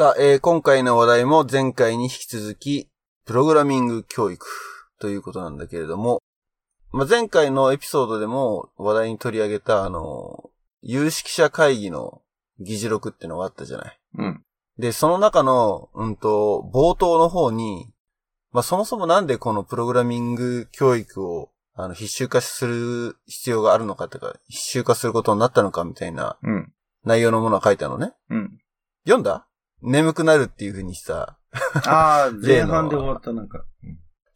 [0.00, 2.88] さあ、えー今回の話題も前回に引き続き、
[3.26, 4.46] プログラミング教育
[4.98, 6.22] ということなんだけれども、
[6.90, 10.48] まあ、前回のエピソードでも話題に取り上げた、あの、
[10.80, 12.22] 有識者会議の
[12.60, 14.00] 議事録ってのがあったじゃない。
[14.16, 14.42] うん。
[14.78, 17.92] で、その中の、うんと、冒頭の方に、
[18.52, 26.72] まあ、そもそもなんでこのプログラミング教育を、あの、必修化する必要があるのかとか、必修化することになったのかみたいなうん。
[27.04, 28.14] 内容のものが書いてあるのね。
[28.30, 28.60] うん。
[29.04, 29.46] 読んだ？
[29.82, 31.36] 眠くなるっていう風にさ、
[31.86, 33.64] ああ、 前半で終わった、なんか。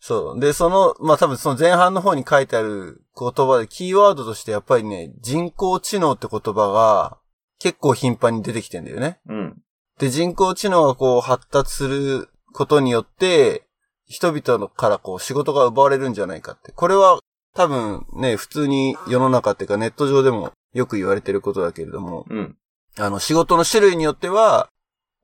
[0.00, 0.40] そう。
[0.40, 7.18] で、その、まあ、多分その前半の方に書いてある言葉で、キーワードとしてやっぱりね、人工知能って言葉が
[7.58, 9.18] 結構頻繁に出てきてんだよね。
[9.26, 9.62] うん。
[9.98, 13.66] で、人工知能がこう発達することによって、
[14.06, 16.72] 人々からこう仕事が奪われるんじゃないかって。
[16.72, 17.20] これは
[17.54, 22.56] 多分ね、普通に世の中っていうかネット上でもよく言われてることだけれども、うん。
[22.98, 24.68] あの仕事の種類によっては、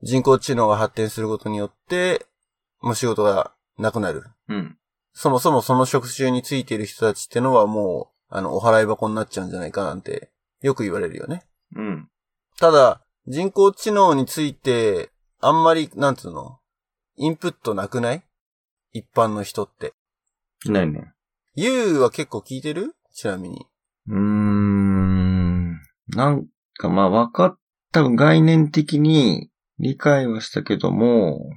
[0.03, 2.25] 人工知能が発展することによって、
[2.81, 4.23] もう仕事がなくなる。
[4.49, 4.77] うん。
[5.13, 11.43] そもそもその職種についている人たちってのはもう、あの、お払い箱になっちゃうんじゃないかなんて、よく言われるよね。
[11.75, 12.09] うん。
[12.59, 16.59] ただ、人工知能について、あんまり、なんつうの
[17.17, 18.23] インプットなくない？
[18.93, 19.93] 一般の人って。
[20.65, 21.13] いないね。
[21.53, 22.95] You は結構聞いてる？
[23.13, 23.67] ちなみに。
[24.07, 25.73] うーん。
[26.07, 27.59] なんか、まあ、分かっ
[27.91, 29.50] た、概念的に
[29.81, 31.49] 理解はしたけども、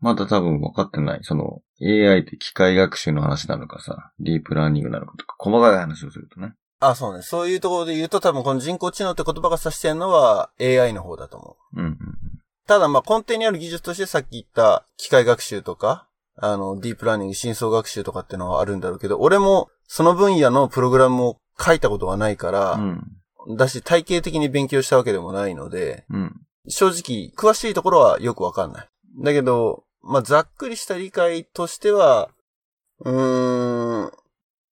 [0.00, 1.20] まだ多分分かってない。
[1.22, 6.54] その、AI って機械学習の話なのかさ、ディープラーニングなのかとか、細かい話をするとね。
[6.78, 7.22] あ、そうね。
[7.22, 11.80] そういうところで言うと多分この人工知能って言葉が指してるのは AI の方だと思う。
[11.80, 11.98] うん、
[12.66, 23.56] ただまあ根底にある技術としてさっき言った機械学習とか、あの、ディープラーニング、深層学習とかってのはあるんだろうけど、俺もその分野のプログラムを書いたことがないから、うん。
[23.56, 26.40] だし体系的に勉強したわけでもないので、うん。
[26.68, 28.88] 正直詳しいところはよくわかんない。
[29.22, 32.30] だけど、まあ、ざっくりした理解としては、
[33.00, 34.12] うーん、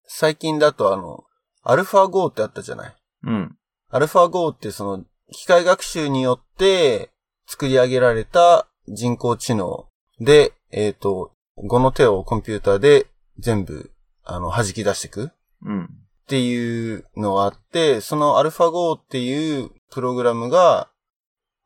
[0.06, 1.24] 最近だとあの、
[1.62, 2.96] アルファ Go ってあったじゃない。
[3.24, 3.56] うん。
[3.90, 7.10] アルファ Go ってその、機械学習によって
[7.46, 9.86] 作り上げられた人工知能
[10.20, 13.06] で、えっ、と、語の手をコンピューターで
[13.38, 13.92] 全部、
[14.24, 15.30] あの、弾き出していく
[15.62, 15.84] うん。
[15.84, 15.88] っ
[16.26, 20.89] ていうのがあって、そのアルファ Go っていうプログラムが、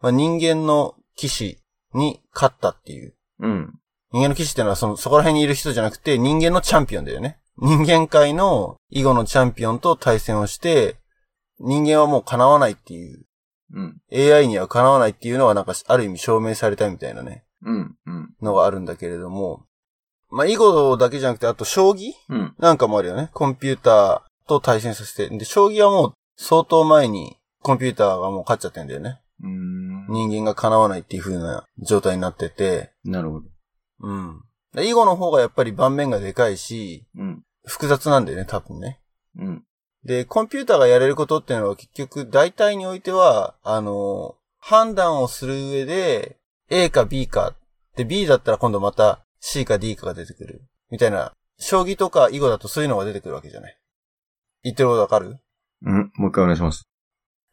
[0.05, 1.63] まあ、人間の騎士
[1.95, 3.15] に勝ったっていう。
[3.41, 3.73] うん。
[4.13, 7.39] 人間の騎士っていうのはその、そこら辺にいる人じゃなくて人間のチャンピオンだよね。
[7.57, 10.97] 人間界の囲碁のチャンピオンと対戦をして、
[11.59, 13.25] 人間はもう叶わないっていう、
[13.73, 13.97] うん。
[14.13, 17.97] AI には叶わないっていうのはなんかある意味証明されたみたいなね、うん。
[18.05, 18.35] うん。
[18.43, 19.65] のがあるんだけれども、
[20.29, 22.13] まあ囲碁だけじゃなくてあと将棋？
[22.29, 22.55] うん。
[22.59, 23.31] なんかもあるよね。
[23.33, 25.35] コンピューターと対戦させて。
[25.35, 29.21] で、将棋はもう相当前にコンピューターがもう勝っちゃってんだよね。
[29.43, 29.94] うん。
[30.09, 32.93] 人間が叶わないっていう風な状態になってて。
[33.05, 33.47] なるほど。
[34.01, 34.43] うん。
[34.75, 37.43] で囲碁の方がやっぱり盤面がでかいし、うん。
[37.65, 39.01] 複雑なんだよね、多分ね。
[39.39, 39.65] うん。
[40.05, 46.37] で、コンピューターがやれることっていうのは結局大体においては、あの、判断をする上で
[46.71, 47.55] A か B か。
[47.97, 50.67] で、B だったら今度また C か D かが出てくる。
[50.91, 51.33] みたいな。
[51.57, 53.79] 将棋とか囲碁だとそういうのが出てくるわけじゃない。
[54.65, 55.39] 言ってることわかる？
[55.83, 56.11] うん。
[56.17, 56.89] もう一回お願いします。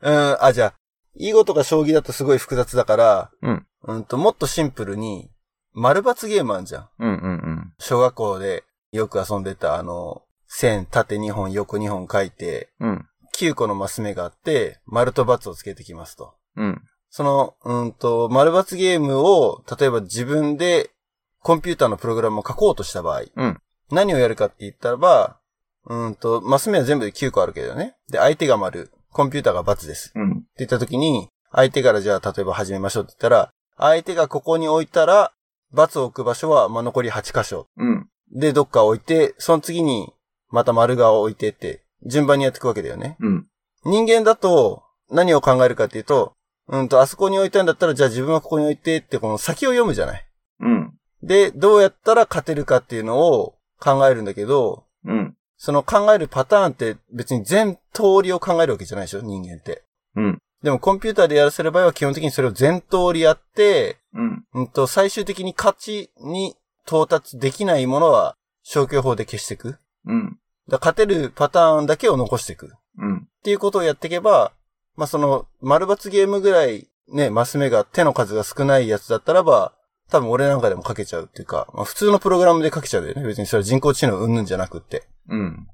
[0.01, 0.73] うん、あ、じゃあ、
[1.15, 3.67] 囲碁とか将棋だとすごい複雑だから、うん。
[3.83, 5.29] うんと、もっとシンプルに、
[5.73, 6.89] 丸抜ゲームあんじゃん。
[6.99, 7.09] うん。
[7.09, 7.73] うん。
[7.79, 13.05] 小学校でよく遊んでた、あの、線、縦2本、横2本書いて、うん。
[13.37, 16.35] 9個のマス目があって、丸と×をつけてきますと。
[16.57, 16.81] うん。
[17.09, 20.91] その、うんと、丸抜ゲームを、例えば自分で
[21.39, 23.61] コンピューターのプログラムを書こうとした場合、うん
[23.91, 25.37] 何をやるかって言ったらば、
[25.85, 27.97] うんと、マス目は全部で9個あるけどね。
[28.09, 30.11] で、相手が丸、コンピューターが×です。
[30.15, 30.31] うん。
[30.31, 35.33] って言った時に、相手からじゃあ例えば始めましょうって言ったら、相手がここに置いたら、
[35.73, 37.67] ×を置く場所は、まあ、残り8箇所。
[37.77, 38.07] うん。
[38.33, 40.13] で、どっか置いて、その次に、
[40.49, 43.17] また丸が置いてって、順番にやっていくわけだよね。
[43.19, 43.47] うん。
[43.85, 46.33] 人間だと、何を考えるかっていうと、
[46.67, 50.25] うんと、あそこに置いたんだったら、じゃあ自分はここに置いてって、この先を読むじゃない。
[50.61, 50.93] うん。
[51.23, 55.35] で、どうやったら勝てるかっていうのを考えるんだけど、うん。
[55.63, 59.21] その考えるパターンって別に全通りを考えるわけじゃないでしょ？
[59.21, 59.83] 人間って。
[60.15, 60.39] うん。
[60.63, 64.43] でもコンピューターでやらせる場合は基本的にそれを全通りやって、うん。
[64.55, 66.55] うんと、最終的に勝ちに
[66.87, 69.77] 到達できないものは消去法で消していく。
[70.07, 70.39] うん。
[70.67, 72.65] だ勝てるパターンだけを残していく。
[72.65, 73.27] っうん。
[73.43, 74.53] ていうことをやっていけば、
[74.95, 79.73] まあ、その、丸抜ゲームぐらいね、マス目が手の数が少ないやつだったらば、
[80.09, 83.23] 多分俺なんかでも書けちゃうっていうか、まあ、普通のプログラムで書けちゃうよね。
[83.23, 85.03] 別にそれは人工知能うんぬんじゃなくって。
[85.29, 85.67] うん。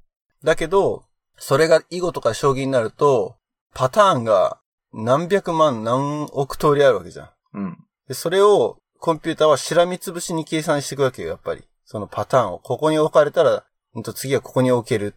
[0.44, 1.04] だけど、
[1.38, 3.38] それが囲碁とか将棋になると、
[3.74, 4.60] パターンが
[4.94, 7.30] 何百万何億通りあるわけじゃん。
[7.54, 7.78] うん。
[8.08, 11.64] で、それをコンピューターはしらみつぶしに計算していくわけよ、やっぱり。
[11.86, 12.60] そのパターンを。
[12.60, 13.64] ここに置かれたら、
[13.96, 15.16] うんと次はここに置ける。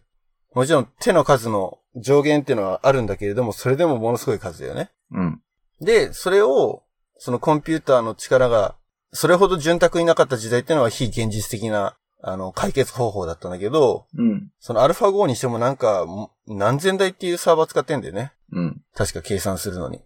[0.53, 4.91] もちろん手の数の上限っていうのはあるんだけれども、それでもものすごい数だよね。
[5.11, 5.41] うん。
[5.79, 6.83] で、それを、
[7.17, 8.75] そのコンピューターの力が、
[9.13, 14.51] それほど潤沢になかった時代っていうのは非現実的な、あの、解決方法だったんだけど、うん。
[14.59, 18.33] そのアルファ5にしてもなんか、も何千台っていうサーバー使ってんだよね。
[18.51, 18.81] うん。
[18.95, 20.01] 確か計算するのに。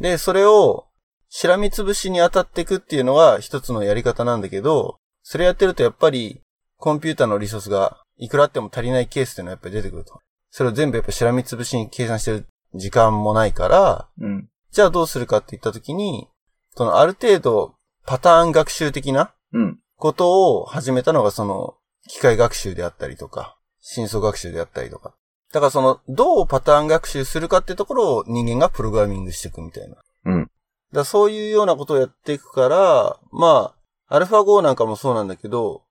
[0.00, 0.86] で、それを、
[1.28, 6.40] しらみつぶしに当たっていくっていうのが一つのやり方なんだけど、それやってるとやっぱり、
[6.76, 10.20] コンピューターのリソースがいくらあっても足りないケースっていうのはやっぱり出てくると。
[10.50, 14.48] それを全部やっぱしらみつぶしに計算してる時間もないから、うん。
[14.72, 16.28] じゃあどうするかって言ったときに、
[16.76, 17.74] そのある程度
[18.06, 19.78] パターン学習的なうん。
[20.00, 21.76] ことを始めたのがその
[22.08, 25.14] 機械学習であったりとか、深層学習であったりとか。
[25.52, 29.96] だからその、どうパターン学習するかってところを人間がプログラミングしていくみたいな。
[30.24, 30.50] うん。
[30.92, 33.74] だそういうようなことをやっていくから、ま
[34.08, 35.82] あ、アルファ5なんかもそうなんだけど、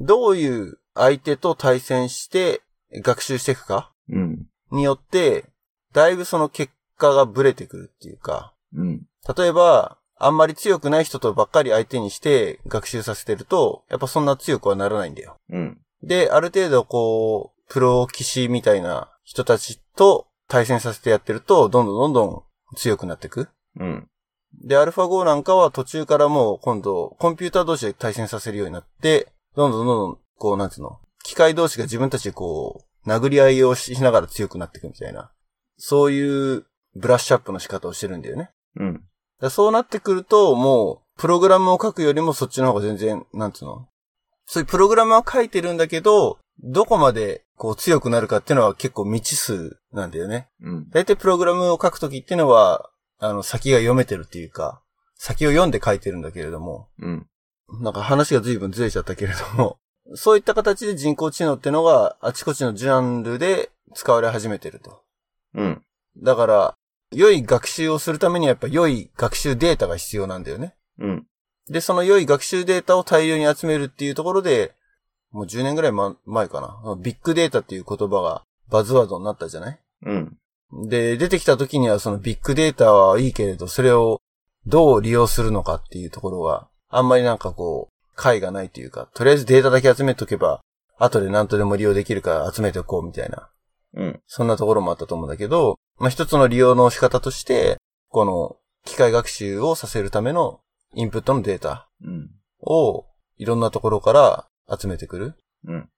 [0.00, 2.62] どういう相手と対戦して
[3.02, 4.46] 学習していくかうん。
[4.72, 5.44] によって、
[5.92, 9.02] だいぶその結果がブレてくるっていうか、うん。
[9.36, 15.36] 例えば、あんまり強くない人とばっかり相手にして学習させてると、やっぱそんな強くはならないんだよ。
[15.50, 15.78] うん。
[16.02, 22.24] で、ある程度こう、プロ棋士みたいな人たちと対戦させてやってると、どんどんどんど
[22.72, 23.48] ん強くなっていく。
[23.78, 24.08] うん。
[24.62, 35.30] で、アルファ5なんかは途中からもう今度、コンピューター同士で対戦させるようになって、どんどんどんどん、こう、なんつうの、機械同士が自分たちでこう、殴り合いをしながら強くなっていくみたいな、
[35.76, 38.50] そういうブラッシュアップの仕方をしてるんだよね。
[38.76, 39.04] うん。
[39.50, 43.88] そうなってくると、もう、プログラムを書くよりもそっちの方が全然、なんつうの？
[44.46, 50.48] そういうプログラムは書いてるんだけど、どこまでこう強くなるかっていうのは結構未知数なんだよね。
[50.62, 50.88] うん。
[50.90, 54.82] だいたいプログラムを書くときっていうのは、あの、先が読めてるっていうか、
[55.16, 57.26] 先を読んで書いてるんだけれども、うん。
[57.82, 59.78] なんか話が随分ずれちゃったけれども、
[60.14, 65.02] そういった形で人工知能ってのがあちこちのジャンルで使われ始めてると。
[65.54, 65.82] うん。
[66.22, 66.74] だから、
[67.12, 70.74] 良い学習をするためにはやっぱ良い学習データが必要なんだよね。
[70.98, 71.26] うん。
[71.68, 74.74] で、その良い学習データを大量に集めるっていうところで、
[75.32, 76.96] もう10年ぐらいま前かな。
[77.00, 79.80] ビッグデータっていう言葉がバズワードになったじゃない？
[80.02, 80.38] うん。
[80.88, 84.20] で、出てきた時にはそのビッグデータはいいけれど、それを
[84.66, 90.60] どう利用するのかっていうところは、あんまりなんかこう、解がないというか、とりあえずデータだけ集めとけば、
[90.98, 93.50] 後で何とでも利用できるから集めておこうみたいな、
[93.96, 94.20] うん。
[94.26, 97.78] そんなところもあったと思うんだけど、まあ、一つの利用の仕方として、
[98.08, 100.60] この機械学習をさせるための
[100.94, 102.30] インプットのデータうん。
[102.60, 103.06] を
[103.38, 104.46] いろんなところから
[104.78, 105.34] 集めてくる。
[105.66, 105.88] うん。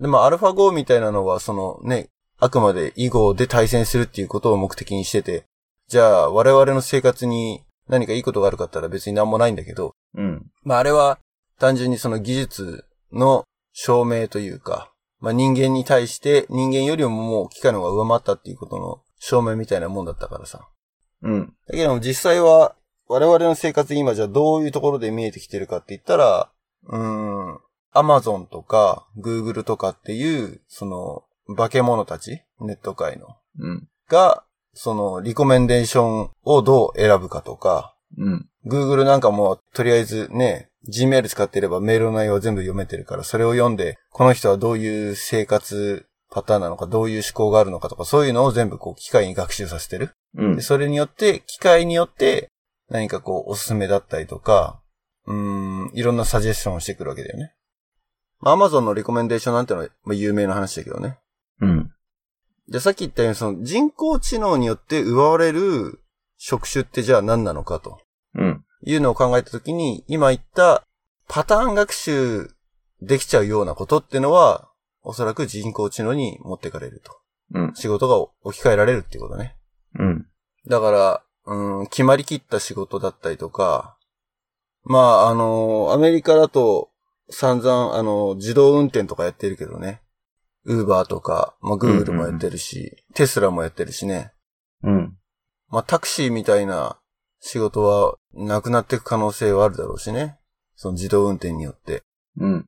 [0.00, 2.08] で、まあ、アルファ5みたいなのは、そのね、
[2.38, 5.44] あくまで囲碁で対戦するっていうことを目的にしてて、
[5.88, 10.46] じゃあ、我々の生活に何かいいことがあるかったら別になんもないんだけど、うん。
[10.62, 11.18] まあ、あれは
[11.58, 14.92] 単純にその技術の証明というか、
[15.24, 20.68] まあ、人間に対して人間よりももう機械の方が上回ったっていうことの証明みたいなもんだったからさ。
[21.22, 21.46] うん。
[21.66, 22.76] だけども実際は
[23.08, 26.50] 我々の生活に今じゃあどういうところで見えてきてるかって言ったら、
[26.88, 27.58] うーん、
[27.92, 31.22] アマゾンとか、グーグルとかっていう、その、
[31.56, 33.28] 化け物たち、ネット界の、
[33.60, 33.88] うん。
[34.10, 34.44] が、
[34.74, 38.48] その、リコメンデーションをどう選ぶかとか、うん。
[38.66, 50.10] Google なんかもとりあえずね、Gmail 使っていればメールの内容は全部読めてるから、それを読んで、この人はどういう生活パターンなのか、どういう思考があるのかとか、そういうのを全部こう機械に学習させてる。
[50.36, 50.62] うんで。
[50.62, 52.50] それによって、機械によって、
[52.90, 54.80] 何かこう、おすすめだったりとか、
[55.26, 57.54] うーん、いろんなサジェスションをしてくるわけだよね。
[58.40, 61.18] まあ、Amazon のリコメンデーションなんてのは、まあ、有名な話だけどね。
[61.60, 61.90] うん。
[62.68, 66.00] で、さっき言ったように、その人工知能によって奪われる
[66.36, 68.00] 職種ってじゃあ何なのかと
[68.34, 68.63] うん。
[68.86, 70.84] いうのを考えたときに、今言った
[71.28, 72.50] パターン学習
[73.00, 74.68] できちゃうようなことってのは、
[75.02, 77.12] おそらく人工知能に持ってかれると。
[77.54, 77.74] うん。
[77.74, 79.56] 仕事が置き換えられるっていうことね。
[79.98, 80.26] うん。
[80.66, 83.98] だから、うん、決まりきった仕事だったりとか、
[84.84, 86.90] まあ、あの、アメリカだと
[87.30, 90.00] 散々、あの、自動運転とかやってるけどね。
[90.64, 94.32] ウーバーとか、まあ、グーグルもやってるし、テスラもやってるしね。
[94.82, 95.16] うん。
[95.68, 96.98] まあ、タクシーみたいな
[97.46, 100.38] 仕事はなくなっていく可能性はあるだろうしね。
[100.76, 102.02] その自動運転によって。
[102.38, 102.66] うん。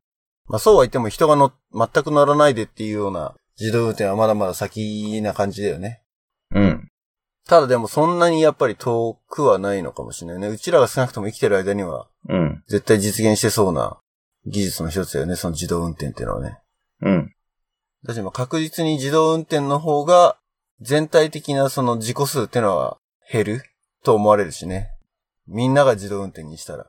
[0.49, 6.03] まあ、そうは言っても人が乗、全く乗らないでっていうような自動運転はまだまだ先な感じだよね。
[6.55, 6.89] うん。
[7.49, 10.49] ただでもそんなにやっぱり遠くはないのかもしれないね。
[10.49, 12.63] うちらが少なくとも生きてる間にはうん。
[12.69, 13.99] 絶対実現してそうな
[14.45, 15.37] 技術の一つだよね。
[15.37, 16.59] その自動運転っていうのはね。
[17.01, 17.33] うん。
[18.05, 20.37] だしまあ確実に自動運転の方が
[20.83, 22.99] 全体的なその事故数っていうのは
[23.33, 23.63] 減る
[24.05, 24.91] と思われるしね。
[25.47, 26.89] みんなが自動運転にしたら。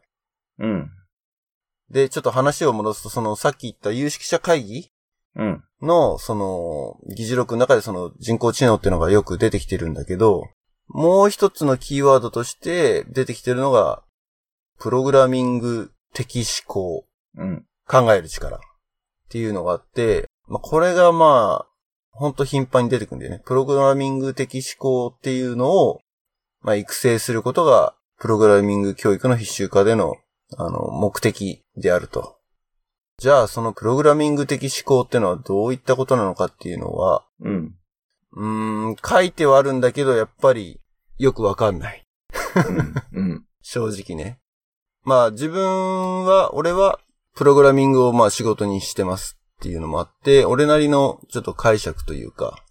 [0.59, 0.91] うん。
[1.89, 4.89] で、ちょっと話を戻すと、そのさっき言った有識者会議
[5.35, 5.63] うん。
[5.81, 10.43] の、その、議事録の中でその人工知能っていうのがよく出てきてるんだけど、
[10.87, 14.03] もう一つのキーワードとして出てきてるのが、
[14.79, 17.05] プログラミング的思考、
[17.37, 17.65] うん。
[17.87, 18.59] 考える力っ
[19.29, 21.67] ていうのがあって、まあ、これがまあ、
[22.11, 23.41] ほんと頻繁に出てくるんだよね。
[23.45, 25.99] プログラミング的思考っていうのを、
[26.67, 30.17] まあ、育成することが、プログラミング教育の必修化での、
[30.57, 32.39] あの、目的であると。
[33.19, 37.75] じゃあ、そのプログラミング的思考ってのはどういったことなのかっていうのは、うん。
[38.33, 40.81] うーん、書いてはあるんだけど、やっぱり
[41.17, 42.05] よくわかんない。
[43.13, 43.45] うん。
[43.63, 44.41] 正直ね。
[45.03, 46.99] まあ自分は、俺は
[47.33, 52.61] プログラミングをまあ仕事にしてますっていうのもあって、俺なりのちょっと解釈というか、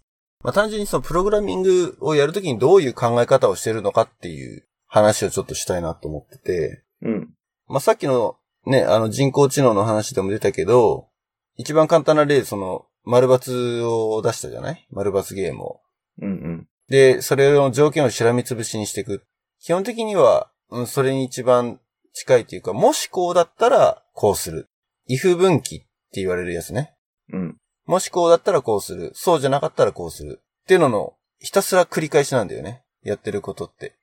[0.43, 7.29] まあ単純にそのプログラミングをやるときにどういう考え方をしてるのかっていう話をちょっとしたいなと思ってて、うん。
[7.67, 11.07] まあさっきのね、あの人工知能の話でも出たけど、
[11.55, 14.85] 一番簡単な例、その、丸抜を出したじゃない？
[14.91, 15.81] 丸抜ゲームを。
[16.21, 16.29] うん。
[16.29, 16.67] うん。
[16.89, 19.23] で、それの条件をしらみつぶしにしていく。
[19.61, 21.79] 基本的には、うん、それに一番
[22.13, 24.67] 近いというか、もしこうだったら、こうする。
[25.09, 25.85] if 分岐って
[26.19, 26.93] 言われるやつね。
[27.31, 27.57] うん。
[27.87, 29.11] もしこうだったらこうする。
[29.15, 30.41] そうじゃなかったらこうする。
[30.63, 32.83] っていうのの、ひたすら繰り返しなんだよね。
[33.01, 33.95] やってることって。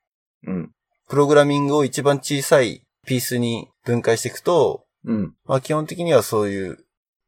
[0.46, 0.70] うん。
[1.08, 5.34] プログラミングを一番小さいピースに分解していくと、うん。
[5.44, 6.78] まあ基本的にはそういう、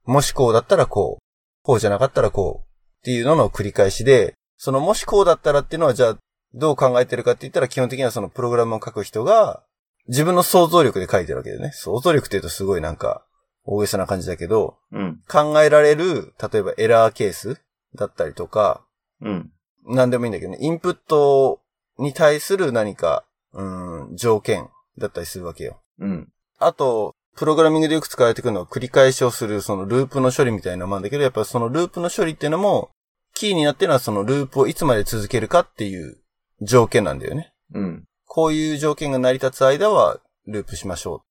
[0.06, 1.22] もしこうだったらこう、
[1.62, 2.66] こうじゃなかったらこう
[3.00, 6.18] っていうのの繰り返しで、そのもしこうだったらっていうのはじゃあ
[6.54, 9.62] どう考えてるかって言ったら基本的にはそのプログラムを書く人が
[10.08, 11.72] 自分の想像力で書いてるわけだよね。
[11.72, 13.26] 想像力って言うとすごいなんか
[13.66, 15.20] 大げさな感じだけど、うん。
[15.28, 17.60] 考えられる、例えばエラーケース
[17.94, 18.84] だったりとか、
[19.20, 19.50] うん。
[19.84, 21.60] なんでもいいんだけどね、インプット
[21.98, 24.68] に対する何か、うん、条件
[24.98, 25.80] だったりするわけよ。
[25.98, 26.28] うん。
[26.58, 32.90] あと、プログラミングでよく使われてくるのは繰り返しをするそのループの処理みたいなもんだけど、やっぱりそのループの処理っていうのも、
[33.34, 36.18] キーになってるのはそのループをいつまで続けるかっていう
[36.62, 37.52] 条件なんだよね。
[37.74, 38.04] うん。
[38.26, 41.24] こういう条件が成り立つ間はループしましょ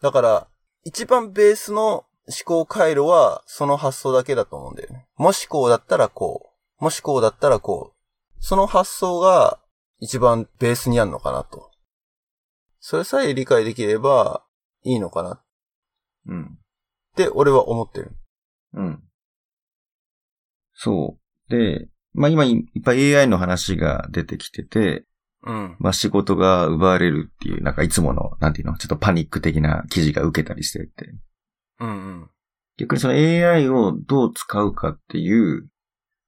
[0.00, 0.02] う。
[0.02, 0.48] だから、
[0.84, 5.06] 一番ベースの思考回路はその発想だけだと思うんだよね。
[5.16, 6.84] もしこうだったらこう。
[6.84, 8.44] もしこうだったらこう。
[8.44, 9.60] その発想が
[9.98, 11.70] 一番ベースにあるのかなと。
[12.80, 14.44] それさえ理解できれば
[14.82, 15.42] いいのかな
[16.26, 16.44] うん。
[16.44, 16.48] っ
[17.16, 18.16] て俺は思ってる。
[18.74, 19.02] うん。
[20.74, 21.50] そう。
[21.50, 25.04] で、まあ今いっぱい AI の話が出てきてて、
[25.44, 25.76] うん。
[25.78, 31.14] まあ仕事が奪われるっていう、なんかいつもの、なんていうの、ちょっとパニック的な記事が受けたりしてて。
[31.80, 31.92] うんう
[32.24, 32.30] ん。
[32.78, 35.68] 逆にその AI をどう使うかっていう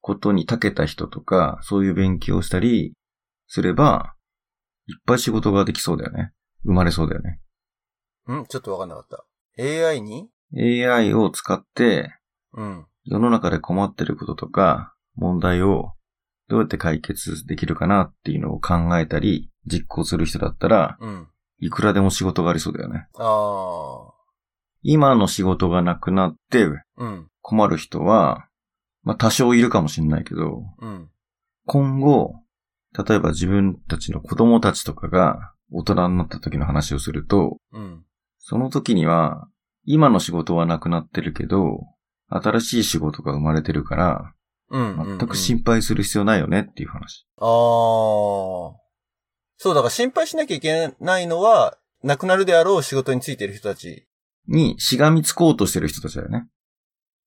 [0.01, 2.95] ことに長けた人とか、そういう勉強をしたり
[3.47, 4.15] すれば、
[4.87, 6.33] いっぱい仕事ができそうだよね。
[6.65, 7.41] 生まれそうだよね。
[8.27, 9.25] うんちょっとわかんなかった。
[9.63, 12.15] AI に？AI を使って、
[12.53, 12.87] うん。
[13.05, 15.94] 世の中で困ってることとか、問題を
[16.49, 21.29] どうやって解決できるかなっていうのを考えたり、実行する人だったら、うん。
[21.59, 23.07] いくらでも仕事がありそうだよね。
[23.17, 24.13] あ
[24.83, 26.67] 今の仕事がなくなって。
[27.41, 28.49] 困る人は、
[29.03, 31.09] まあ多少いるかもしれないけど、うん。
[31.67, 32.35] 今後、
[33.07, 38.05] 例えば自分たちの子供たちとかが大人になった時の話をすると、うん。
[38.39, 39.49] その時には、
[39.85, 41.81] 今の仕事はなくなってるけど、
[42.29, 44.35] 新しい仕事が生まれてるから、
[44.71, 45.19] うん。
[45.19, 47.27] 全く心配する必要ないよねっていう話。
[47.39, 47.47] ああ。
[49.57, 54.07] そう、だから心配しなきゃいけないのは、なくなるであろう仕事についてる人たち。
[54.47, 56.47] にしがみつこうとしてる人たちだよね。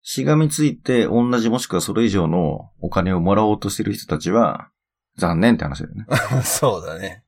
[0.01, 4.69] しがみついて同じもしくはそれ以上のお金をもらおうとしてる人たちは、
[5.17, 6.05] 残念って話だよね。
[6.45, 7.23] そうだね。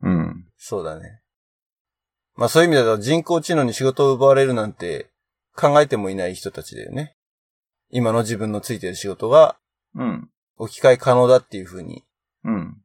[0.00, 0.46] うん。
[0.56, 1.20] そうだね。
[2.36, 5.10] まあそういう意味だと人工知能に仕事を奪われるなんて
[5.54, 7.16] 考えてもいない人たちだよね。
[7.90, 9.56] 今の自分のついてる仕事が
[9.94, 10.28] うん。
[10.56, 12.04] 置き換え可能だっていうふうに、
[12.44, 12.76] うん。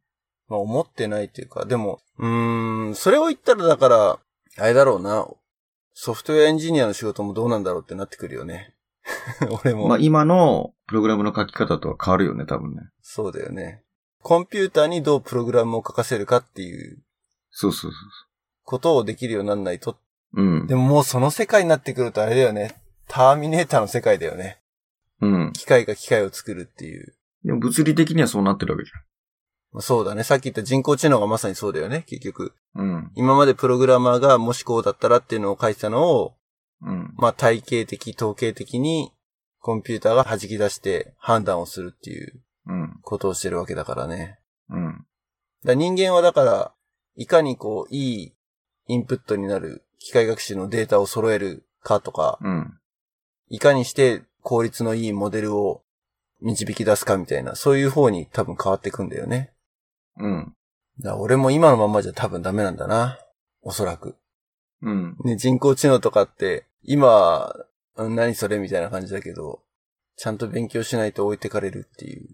[0.48, 4.20] まあ思ってないっていうか、でも、うーん、それを言ったらだから、
[4.58, 5.28] あれだろうな。
[5.94, 8.74] ソフトウェアエンジニアの仕事もどうなんだろうってなってくるよね。
[9.64, 9.88] 俺も。
[9.88, 12.90] まあ今のプログラムの書き方とは変わるよね、多分ね。
[13.02, 13.84] そうだよね。
[14.22, 17.02] コンピューターにどうプログラムを書かせるかっていう
[17.52, 17.98] そうそうそ
[18.64, 19.98] ことをできるようにならないと。
[20.34, 20.42] う。
[20.42, 20.68] うん。
[20.68, 22.82] でももうその世界になってくるとあれだよね。
[23.08, 24.60] ターミネーターの世界だよね。
[25.22, 25.54] うん。
[25.54, 27.16] 機械が機械を作るっていう。
[27.44, 28.92] でも物理的にはそうなってるわけじ
[29.72, 30.24] まあそうだね。
[30.24, 32.04] さっき言った人工知能がまさにそうだよね。
[32.08, 32.54] 結局。
[32.76, 32.86] ゃん。
[32.86, 33.12] うん。
[33.16, 36.36] 今までプログラマーがもしこうだったらっていうのを書いてたのを、
[36.82, 37.14] うん。
[37.18, 39.12] まあ体系的、統計的に
[39.60, 43.00] コンピューターが弾き出して判断をするっていううん。
[43.02, 44.40] ことをしてるわけだからね。
[44.70, 45.06] うん。
[45.66, 46.74] だ人間はだから、
[47.16, 48.34] いかにこう、いい
[48.88, 52.74] インプットになる機械学習のデータを揃えるかとか、うん。
[53.50, 55.82] いかにして効率のいいモデルを
[56.42, 59.52] 導き出すかみたいな、そういう方に多分変わっていくんだよね。
[60.18, 60.54] うん。
[61.00, 63.20] だ俺も今のままじゃ多分ダメなんだな。
[63.62, 64.16] おそらく。
[64.82, 65.18] うん。
[65.24, 67.54] ね、人工知能とかって、今、
[67.96, 69.62] うん何それみたいな感じだけど、
[70.16, 72.28] ちゃんと勉強しないと置いてかれるっていう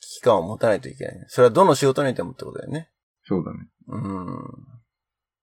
[0.00, 1.24] 危機感を持たないといけない。
[1.28, 2.88] それはどの仕事においてもってことだよね。
[3.24, 3.68] そうだね。
[3.88, 4.38] うん。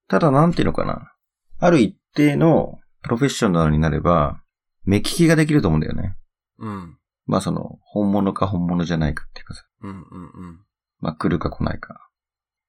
[0.07, 1.13] ただ、なんていうのかな。
[1.59, 4.41] ある一定のプロフェッショナルになれば、
[4.85, 6.15] 目利きができると思うんだよね。
[6.59, 6.97] うん。
[7.25, 9.63] まあその、本物か本物じゃないかっていうかさ。
[9.81, 10.59] うんうんうん。
[10.99, 12.09] まあ来るか来ないか。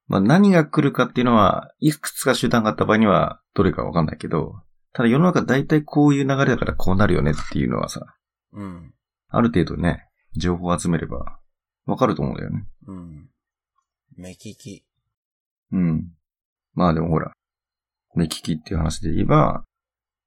[0.08, 4.54] まあ何が来るかっていうのは、いくつか手段があった場合には、どれかわかんないけど、
[4.92, 8.06] ただ世の中大体こういう流れだからこうなるよねっていうのはさ、
[8.52, 8.94] うん。
[9.28, 11.38] ある程度ね、情報を集めれば、
[11.84, 12.66] わかると思うんだよね。
[12.86, 13.28] うん。
[14.16, 14.84] 目利き。
[15.72, 16.12] うん。
[16.74, 17.32] まあでもほら、
[18.14, 19.64] 目利きっていう話で言えば、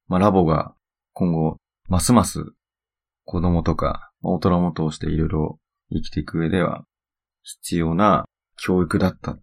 [0.07, 0.73] まあラボが
[1.13, 1.57] 今後、
[1.89, 2.43] ますます
[3.25, 5.59] 子供とかまあ大人も通していろいろ
[5.91, 6.85] 生きていく上では
[7.43, 8.25] 必要な
[8.57, 9.41] 教育だったっ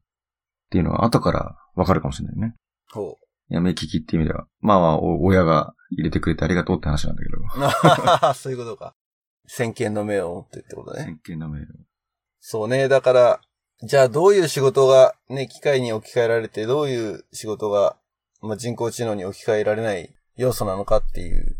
[0.71, 2.55] ていうのは後からわかるかもしれないね。
[2.93, 3.17] ほ
[3.49, 8.31] いや、目利きっていう意味では、まあまあお親が入れてくれてありがとうって話なんだけど。
[8.33, 8.35] う。
[8.35, 8.95] そういうことか。
[9.47, 11.05] 先見の目を持ってってことね。
[11.05, 11.61] 先見の明
[12.41, 12.89] そうね。
[12.89, 13.41] だから、
[13.83, 17.97] じゃあどういう仕事がね、機械に置き換えられて、どういう仕事が、
[18.41, 21.57] まあ、人工知能に置き換えられない要素なのかっていう、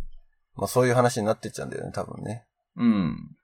[0.57, 2.45] まあそういう話になってっちゃうんだよね、多分ね。
[2.77, 3.37] うん。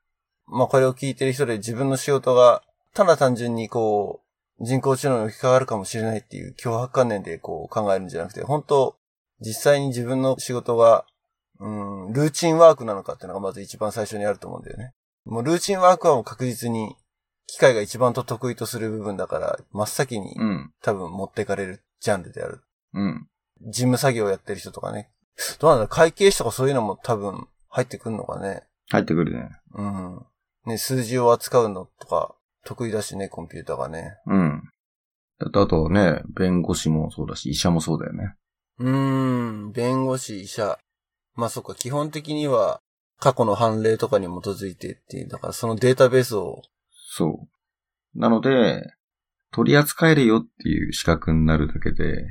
[0.47, 4.21] まあこれを聞いてる人で自分の仕事が、ただ単純にこ
[4.59, 8.95] う、人工知能に置き換わるかもしれないっていう脅迫観念でこう考えるんじゃなくて、本当
[9.41, 11.05] 実際に自分の仕事が、
[11.59, 14.93] うん、ルーチンワークなのかっていうのがまず一番最初にあると思うんだよね。
[15.25, 16.95] もうルーチンワークはもう確実に
[17.47, 20.73] 機械が一番と得意とする部分だから、真っ先にうん。
[20.81, 22.61] 多分持ってかれるジャンルである。
[22.93, 23.27] うん。
[23.61, 25.09] 事務作業をやってる人とかね。
[25.59, 28.63] どうなんだ会計士とかそういうのも多分入ってくるのかね。
[28.89, 29.49] 入ってくるね。
[29.73, 30.25] うん。
[30.65, 34.17] ね、数字を扱うのとか得意だしね、コンピューターがね。
[34.27, 34.63] うん。
[35.39, 38.35] だとあとね、弁護士もそうだし、医者もそうだよね。
[38.79, 40.77] うーん、弁護士、医者。
[41.35, 42.79] まあそっか、基本的には
[43.19, 46.61] 過去の判例とかに基づいてっていう、だからそのデータベースを、
[47.15, 47.47] そ
[48.15, 48.19] う。
[48.19, 48.93] なので、
[49.51, 52.25] 取り扱えるよっていう資格になるだけで、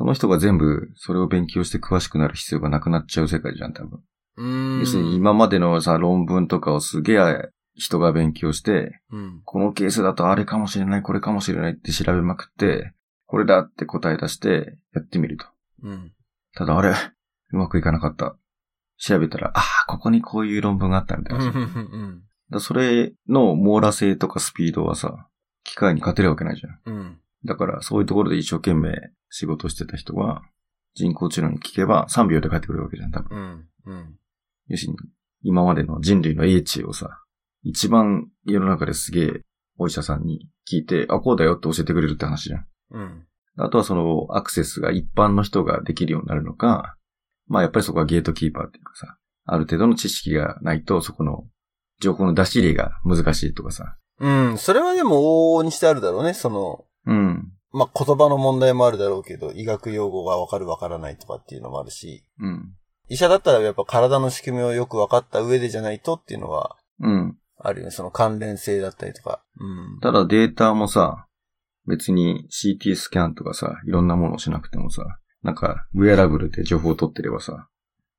[0.00, 4.00] その人が全部それを勉強して詳しくなる必要がなくなっちゃう世界じゃん、多分。
[4.38, 4.80] うーん。
[4.80, 9.42] 要するに今までのさ、論文とかをすげえ人が勉強して、うん。
[9.44, 12.94] このケースだとあれかもしれない、これかもしれないって調べまくって、
[13.26, 15.44] これだって答え出してやってみると。
[15.82, 16.12] うん。
[16.54, 16.94] ただあれ、
[17.52, 18.38] うまくいかなかった。
[18.96, 21.44] 調べたら、ああ、ここにこういう論文があったみたいな。
[21.44, 22.22] うん。
[22.48, 25.28] らそれの網羅性とかスピードはさ、
[25.62, 26.80] 機械に勝てるわけないじゃん。
[26.86, 27.20] うん。
[27.44, 30.42] だから、そういうところで一生懸命仕事してた人は、
[30.94, 33.38] 人工知能に聞けば3秒で帰ってくるわけじゃん、多分。
[33.38, 33.68] うん。
[33.86, 34.16] うん。
[34.68, 34.98] 要するに、
[35.42, 37.22] 今までの人類の英知をさ、
[37.62, 39.40] 一番世の中ですげえ
[39.78, 42.66] お医者さんに聞いて、あ、こうだよって教えてくれるって話じゃん。
[42.90, 43.26] うん。
[43.56, 46.96] あとはそのアクセスが一般の人ができるようになるのか、
[47.46, 51.44] まあやっぱりそこはゲートキーパーっていうかさ、ある程度の知識がないとそこの
[52.00, 53.96] 情報の出し入れが難しいとかさ。
[54.18, 54.58] うん。
[54.58, 56.34] それはでも往々にしてあるだろうね。
[56.34, 57.52] その、うん。
[57.72, 62.72] まあ、言葉の問題もあるだろうけど、医学用語がわかるわからないとかっていうのもあるし、うん。
[63.08, 67.36] 医者だったらやっぱ体の仕組みをよく分かった上でじゃないとっていうのはうん。
[67.58, 67.90] あるよね。
[67.90, 69.42] その関連性だったりとか。
[69.58, 70.00] うん。
[70.00, 71.26] ただデータもさ、
[71.86, 75.02] 別に CT スキャンとかさ、いろんなものをしなくてもさ、
[75.42, 77.68] なんか、ウェアラブルで情報を取ってればさ、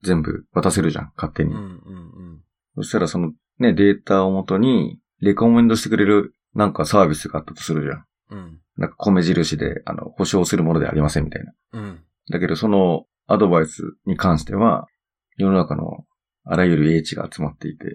[0.03, 1.53] 全部渡せるじゃん、勝手に。
[1.53, 2.41] うんうんうん。
[2.75, 8.05] そしたらそのね、データをもとに、レコメンドしてくれるなんかサービスがあったとするじゃん。
[8.31, 8.60] うん。
[8.77, 11.53] なんか米印で、あの、保証するものではありませんみたいな。
[11.73, 12.03] うん。
[12.29, 14.87] だけどそのアドバイスに関しては、
[15.37, 16.05] 世の中の
[16.43, 17.85] あらゆる英知が集まっていて、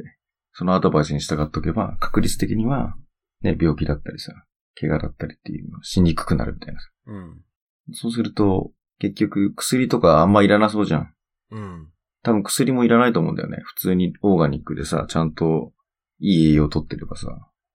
[0.52, 2.94] そのアドバイスに従っておけば、確率的には、
[3.42, 4.32] ね、病気だったりさ、
[4.80, 6.88] 怪我だったりっていうのはしにくくなるみたいなさ。
[7.06, 7.42] うん。
[7.92, 11.14] そうすると、結局薬とかあんまいらなそうじゃん。
[11.50, 11.88] うん。
[12.22, 13.58] 多分薬もいらないと思うんだよね。
[13.62, 15.72] 普通にオーガニックでさ、ちゃんと
[16.18, 17.28] いい栄養を取ってればさ。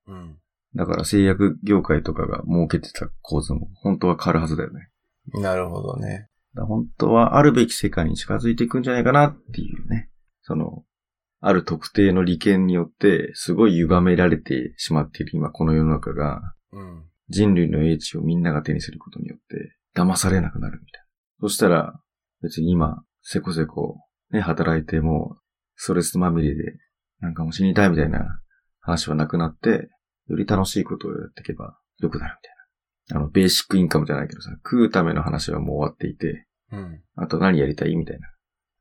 [0.08, 0.38] うん。
[0.76, 4.90] だから製薬業界とかが儲けてた構図も本当は変わるはずだよね。
[5.42, 6.28] なるほどね。
[6.56, 10.10] 本当はあるべき世界に近づいていくんじゃないかなっていうね。
[10.42, 10.84] その、
[11.40, 17.06] ある特定の利権によってすごい歪められてしまっている今この世の中がうん。
[17.30, 21.48] 人類の英知をみんなが手にすることによって騙されなくなるみたいな。
[21.48, 22.00] そしたら
[22.42, 23.98] 別に今せこせこ
[24.32, 25.38] ね、働いても
[25.76, 26.78] ストレスまみれで
[27.20, 28.40] なんかもう死にたいみたいな
[28.80, 29.90] 話はなくなって
[30.32, 33.22] より楽しいことをやっていけば良くなるみたいな。
[33.22, 37.02] あの、ベーシックインカムじゃないけどさ、食うための話はもう終わっていて、うん。
[37.16, 38.30] あと何やりたいみたいな。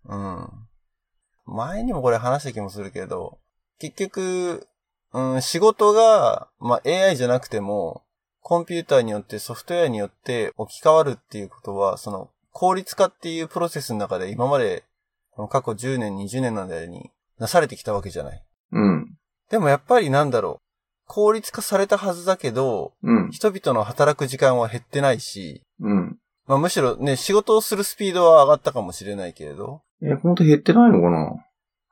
[0.04, 1.54] うん。
[1.56, 3.38] 前にもこれ話した気もするけど、
[3.78, 4.68] 結局、
[5.12, 8.04] うん、仕事が、まあ、AI じゃなくても、
[8.42, 14.84] コンピューターによってソフトウェアによって置き換わるっていうことは、その、効率化っていうプロセスの中で今まで、
[15.30, 18.44] この過去10年、20年の間になされてきたわけじゃない。
[18.72, 19.16] うん。
[19.50, 20.69] でもやっぱりなんだろう。
[21.12, 23.30] 効率化されたはずだけど、うん。
[23.32, 26.18] 人々の働く時間は減ってないし、うん。
[26.46, 31.32] まあむしろね、仕事をするスピードは上がったかもしれないけれど、え、ほんと減ってないのかな？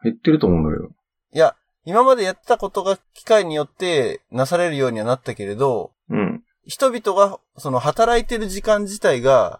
[0.04, 0.88] 減ってると思うんだけど。
[0.88, 6.44] いや、今までやってたことが機械によってなされるようにはなったけれど、うん。
[6.64, 9.58] 人々が、その働いてる時間自体が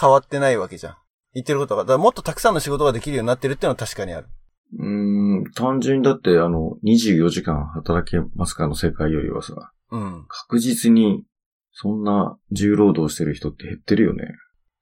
[0.00, 0.96] 変わってないわけじゃん。
[1.34, 1.82] 言ってることが。
[1.82, 4.28] だからもっとたくさんの仕事ができるようになってるっていうのは確かにある。
[4.78, 10.24] うーん、単純にだって、あの、24時間働けますかの世界よりはさ、うん。
[10.28, 11.24] 確実に、
[11.72, 14.24] そんな重労働してる人って減ってるよね。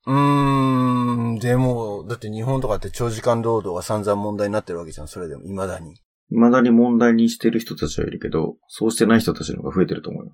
[0.07, 5.97] うーん、でも、だって日本とかって長時間労働が散々問題になってるわけじゃん、それでも、未だに。
[6.31, 10.33] 未だに問題にしてる人たちはいるけど、そうしてない人たちの方が増えてると思うよ。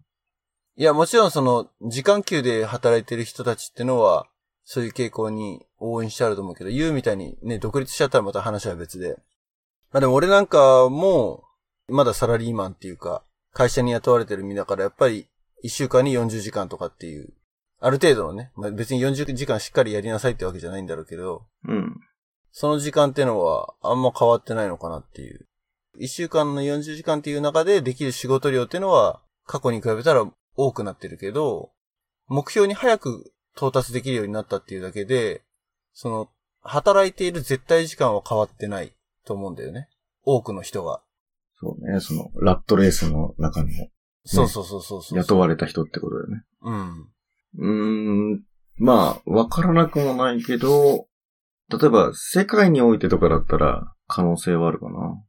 [0.77, 4.27] いや、もちろんその、時間給で働いてる人たちってのは、
[4.65, 9.19] そういう傾向に応援してあると思うけど、言うみたいにね、独立しちゃったらまた話は別で。
[9.95, 11.45] まあでも俺なんかも、
[11.89, 15.29] まだサラリーマンっていうか、会社に雇われてる身だから、やっぱり、
[15.63, 17.33] 一週間に40時間とかっていう、
[17.79, 22.01] ある程度のね、まあ、別に40時間しっかりやりなさいってわけじゃないんだろうけど、うん。
[22.51, 25.47] その時間ってのはあんま変わってないのかなっていう。
[26.01, 30.27] 一週間の40時間っていう中でできる仕事量ってのは過去に比べたら
[30.57, 31.71] 多くなってるけど、
[32.27, 35.45] 目標に早く到達できるようになったっていうだけで、
[35.93, 36.31] その、
[36.63, 38.94] 働いている絶対時間は変わってない
[39.25, 39.89] と思うんだよね。
[40.23, 41.03] 多くの人が。
[41.61, 43.69] そうね、その、ラットレースの中の
[44.27, 45.19] そうそうそうそうそう。
[45.19, 46.45] 雇われた人ってことだよね。
[46.63, 47.09] うん。
[47.59, 48.43] うーん、
[48.79, 51.07] まあ、わからなくもないけど、
[51.71, 55.23] 例えば、世界においてとかだったら、可能性はあるかな。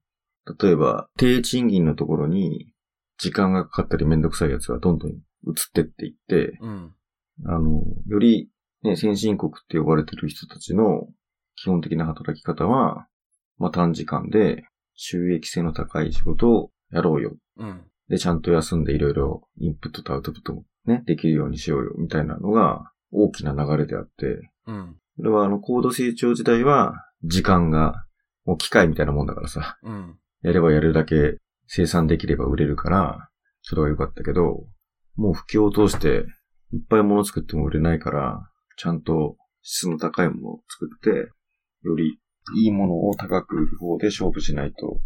[0.62, 2.70] 例えば、低賃金のところに、
[3.18, 5.18] 時間がかかったりめんどくさいやつがどんどん移っ
[5.74, 6.94] てっていって、うん。
[7.46, 8.50] あの、より、
[8.84, 11.08] ね、先進国って呼ばれてる人たちの
[11.56, 13.08] 基本的な働き方は、
[13.58, 14.66] まあ短時間で
[14.96, 17.36] 収益性の高い仕事をやろうよ。
[17.58, 17.82] うん。
[18.10, 24.96] で、ちゃんと休んでいろいろインプットとアウトプットもね、できるようにしようよ、みたいなのが大きな流れであって、うん。
[25.18, 28.06] それはあの、高度成長時代は時間が
[28.46, 30.18] もう機械みたいなもんだからさ、うん。
[30.42, 31.38] やればやるだけ
[31.68, 33.30] 生産できれば売れるから、
[33.62, 34.66] それは良かったけど、
[35.16, 36.26] もう不況を通して
[36.74, 41.30] いっぱい物作っても売れないから、ちゃんと質の高いものを作って、
[41.84, 42.20] より
[42.56, 45.00] いいものを高く売る方で勝負しないと、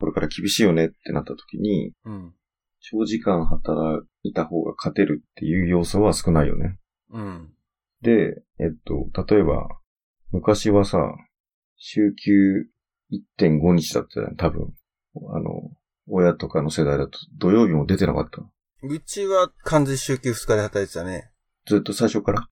[0.00, 2.34] これから厳しいよねってなった時に、うん。
[2.80, 6.78] 長時間働いた方が勝てるっていう要素は少ないよね。
[7.10, 7.54] うん。
[8.02, 9.68] で、えっと、例えば、
[10.32, 10.98] 昔はさ、
[11.76, 12.66] 週休
[13.38, 14.74] 1.5日だったじゃん、多分。
[15.32, 15.70] あの、
[16.06, 18.42] 親とかの世代だと土曜日も出てなかった。
[18.82, 21.30] うちは完全週休2日で働いてたね。
[21.66, 22.48] ずっと最初から？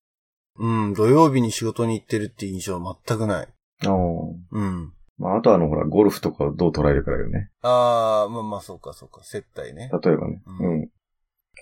[0.59, 0.95] うん。
[0.95, 3.49] 土曜日に仕事に行ってるっていう印象は全くない。
[3.91, 4.93] うん。
[5.19, 7.51] まあ、あとはあの、ほら、ゴルフとかをどう捉えるかだよね。
[7.63, 9.23] ああ、まあまあ、そうか、そうか。
[9.25, 9.91] 接待ね。
[10.03, 10.43] 例えばね。
[10.47, 10.91] ううん。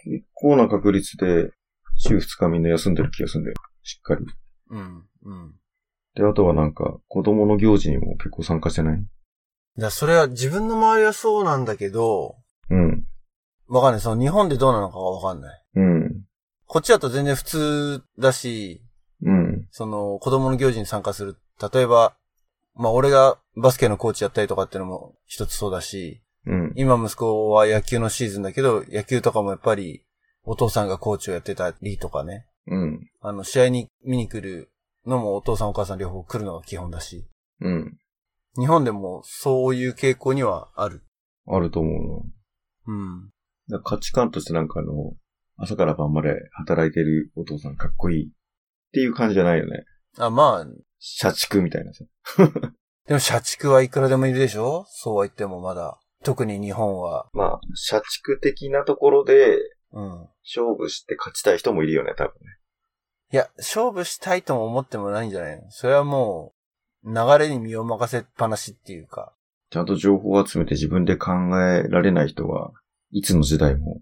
[0.05, 1.51] 結構な確率で、
[1.97, 3.57] 週2日みんな休んでる気がするんだよ。
[3.83, 4.25] しっかり。
[4.71, 5.05] うん。
[5.25, 5.55] うん。
[6.15, 9.05] で、あとはなんか、子供の行事にも結構参加してない？
[9.79, 12.37] だそれは自分の周りはそうなんだけど、
[12.71, 13.05] うん。
[13.69, 14.01] わかんない。
[14.01, 15.63] その日本でどうなのかがわかんない。
[15.77, 16.25] うん。
[16.67, 18.83] こっちだと全然普通だし、
[19.23, 19.67] うん。
[19.71, 21.37] その子供の行事に参加する。
[21.61, 22.15] 例えば、
[22.75, 26.73] まあ俺がバスケのコーチやったりとかっていうのも一つそうだし、うん。
[26.77, 30.05] 今息子は野球のシーズンだけど、野球とかもやっぱり
[30.45, 32.47] お父さんがコーチをやってたりとかね。
[32.67, 33.11] うん。
[33.21, 34.71] あの、試合に見に来る
[35.07, 37.27] のもお父さんお母さん両方来るのが基本だし。
[37.61, 37.99] うん。
[38.59, 41.03] 日本でもそういう傾向にはある。
[41.47, 42.25] あると思
[42.87, 42.95] うの。
[43.71, 43.83] うん。
[43.83, 45.15] 価値観としてなんかあの、
[45.57, 48.31] 朝から晩まで働いてるお父さんかっこいいっ
[48.93, 49.85] ていう感じじゃないよね。
[50.19, 50.67] あ、まあ、
[51.01, 52.05] 社畜みたいなさ。
[53.09, 54.85] でも社畜はいくらでもいるでしょ？
[54.89, 55.99] そうは言ってもまだ。
[56.23, 57.29] 特に日本は。
[57.33, 59.57] まあ、社畜的なところで
[59.93, 60.29] うん。
[60.45, 62.59] 勝負して勝ちたい人もいるよね、多分ね。
[63.33, 65.71] いや、勝負したいとも思ってもないんじゃないの？
[65.71, 66.53] それはも
[67.05, 69.33] う、流れに身を任せっぱなしっていうか。
[69.71, 71.33] ちゃんと情報を集めて自分で考
[71.63, 72.73] えられない人は
[73.11, 74.01] いつの時代も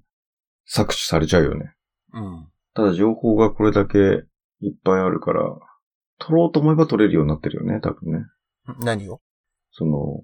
[0.68, 1.72] 搾取されちゃうよね。
[2.12, 2.48] うん。
[2.74, 3.98] ただ情報がこれだけ
[4.60, 5.42] いっぱいあるから、
[6.18, 8.26] 取ろうと思えば取れるようになってるよね、多分ね。
[8.80, 9.20] 何を？
[9.72, 10.22] その、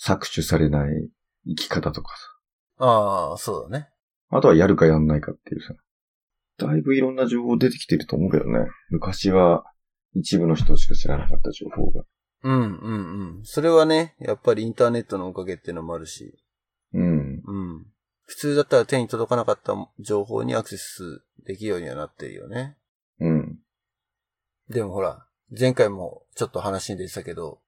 [0.00, 1.08] 搾取されない
[1.46, 2.84] 生き方とかさ。
[2.84, 3.88] ああ、そうだね。
[4.30, 5.74] あとはやるかやんないかっていうさ。
[6.58, 8.66] だいぶいろんな情報出てきてると思うけどね。
[8.90, 9.64] 昔は
[10.14, 12.04] 一部の人しか知らなかった情報が。
[12.42, 13.44] うん、うん、うん。
[13.44, 16.36] それはね、やっぱりインターネットのおかげっていうのもあるし、
[16.92, 17.42] うん。
[17.44, 17.86] うん。
[18.24, 22.76] 普通だったら手に届かなかった情報にアクセスできるようにはなってるよね。
[23.20, 23.58] うん。
[24.68, 27.60] でもほら、前回もちょっと話に出てたけど、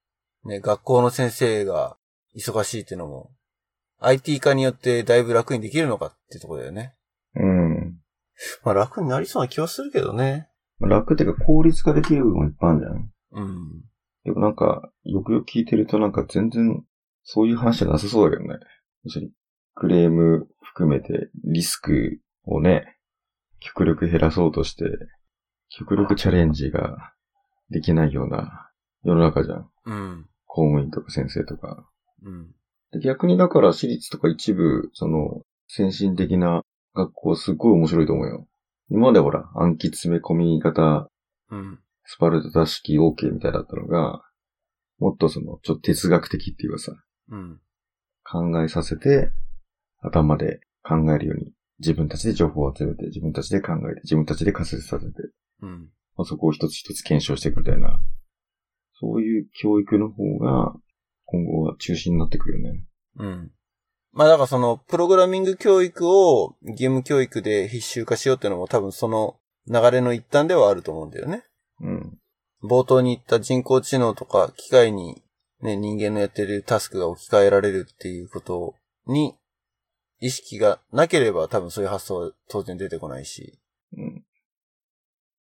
[0.44, 1.96] ね、学校の先生が
[2.36, 3.30] 忙しいっていうのも、
[4.00, 6.94] IT 化によってだいぶ楽にできるのかってところだよね。
[7.36, 7.98] うん。
[8.64, 10.48] まあ楽になりそうな気はするけどね。
[10.80, 13.10] 楽っていうか効率化できる部分もいっぱいあるじゃん。
[13.32, 13.84] うん。
[14.24, 16.82] でもなんか、よくよく聞いてるとなんか全然、
[17.22, 18.58] そういう話じゃなさそうだけどね。
[19.74, 22.96] クレーム含めてリスクをね、
[23.60, 24.84] 極力減らそうとして、
[25.68, 27.12] 極力チャレンジが
[27.70, 28.70] できないような
[29.04, 29.70] 世の中じゃん。
[29.86, 30.26] うん。
[30.46, 31.88] 公務員とか先生とか。
[32.22, 32.50] うん。
[32.92, 36.62] で逆にだから私立とか一部、その、先進的な
[36.94, 38.46] 学校すっごい面白いと思うよ。
[38.90, 41.08] 今までほら、暗記詰め込み型
[41.50, 41.78] うん。
[42.04, 44.22] スパルタ式 OK みたいだったのが、
[44.98, 46.92] もっとその、ちょっと哲学的っていうかさ、
[47.30, 47.60] うん。
[48.24, 49.30] 考えさせて、
[50.00, 55.12] 頭で考えるように、自分たちで情報を集めて、自分たちで考えて、自分たちで仮説させて、
[55.62, 55.88] うん。
[56.20, 57.98] まあ、そこを一つ一つ検証していくみたいな、
[59.00, 60.74] そういう教育の方が、
[61.24, 62.84] 今後は中心になってくるよね。
[63.16, 63.50] うん。
[64.12, 71.44] まあだからその、プログラミング教育を義務教育で必修化しようっていうのも多分その流れの一端ではあると思うんだよね。
[71.80, 72.18] うん。
[72.62, 75.22] 冒頭に言った人工知能とか機械に
[75.62, 78.74] ね、人間のやってるタスクが置き換えられるっていうこと
[79.06, 79.34] に
[80.20, 83.58] 意識がなければ多分そういう発想は当然出てこないし。
[83.96, 84.24] うん。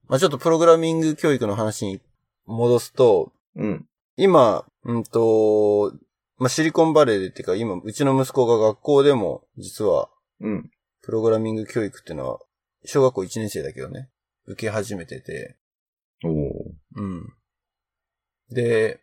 [0.08, 2.00] まあちょっとプログラミング教育の話に
[2.46, 3.86] 戻すと、うん。
[4.16, 5.92] 今、うんと、
[6.38, 10.08] まあシリコンバレーでっていうか今、うちの息子が学校でも実は
[10.40, 10.70] うん。
[11.02, 12.38] プログラミング教育っていうのは
[12.84, 14.08] 小学校1年生だけどね、
[14.46, 15.56] 受け始めてて、
[16.24, 16.32] おー。
[16.96, 17.32] うん。
[18.50, 19.00] で、